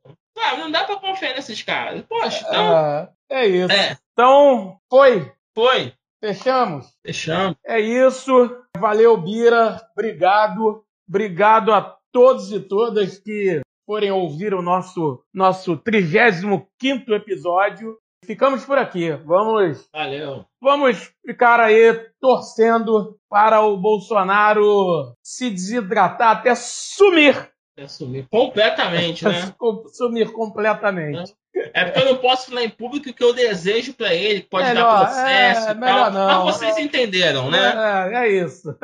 [0.58, 2.02] Não dá pra confiar nesses caras.
[2.08, 2.78] Poxa, então.
[2.78, 3.72] É, é isso.
[3.72, 3.96] É.
[4.12, 5.32] Então, foi.
[5.54, 5.92] Foi.
[6.20, 6.92] Fechamos?
[7.04, 7.56] Fechamos.
[7.64, 8.56] É isso.
[8.76, 9.80] Valeu, Bira.
[9.92, 10.84] Obrigado.
[11.08, 17.96] Obrigado a todos e todas que forem ouvir o nosso nosso 35 episódio.
[18.24, 19.10] Ficamos por aqui.
[19.24, 19.88] Vamos.
[19.92, 20.44] Valeu.
[20.60, 27.50] Vamos ficar aí torcendo para o Bolsonaro se desidratar até sumir.
[27.76, 29.54] Até sumir completamente, né?
[29.94, 31.34] sumir completamente.
[31.74, 34.48] É porque eu não posso falar em público o que eu desejo para ele, que
[34.48, 36.10] pode melhor, dar processo é, e tal.
[36.12, 36.44] Não.
[36.44, 38.12] Mas vocês entenderam, né?
[38.12, 38.76] É, é isso.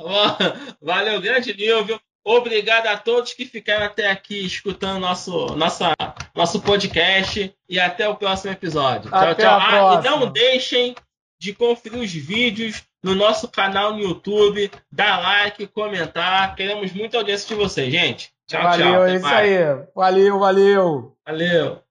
[0.80, 2.00] Valeu, grande Nilvio.
[2.24, 5.94] Obrigado a todos que ficaram até aqui escutando nosso, nossa
[6.34, 9.08] nosso podcast e até o próximo episódio.
[9.12, 9.88] Até tchau, tchau.
[9.88, 10.94] Ah, e não deixem
[11.40, 16.54] de conferir os vídeos no nosso canal no YouTube, dar like, comentar.
[16.54, 18.30] Queremos muita audiência de vocês, gente.
[18.46, 18.92] Tchau, valeu, tchau.
[18.92, 19.48] Valeu, é isso mais.
[19.48, 19.86] aí.
[19.94, 21.16] Valeu, valeu.
[21.26, 21.87] Valeu.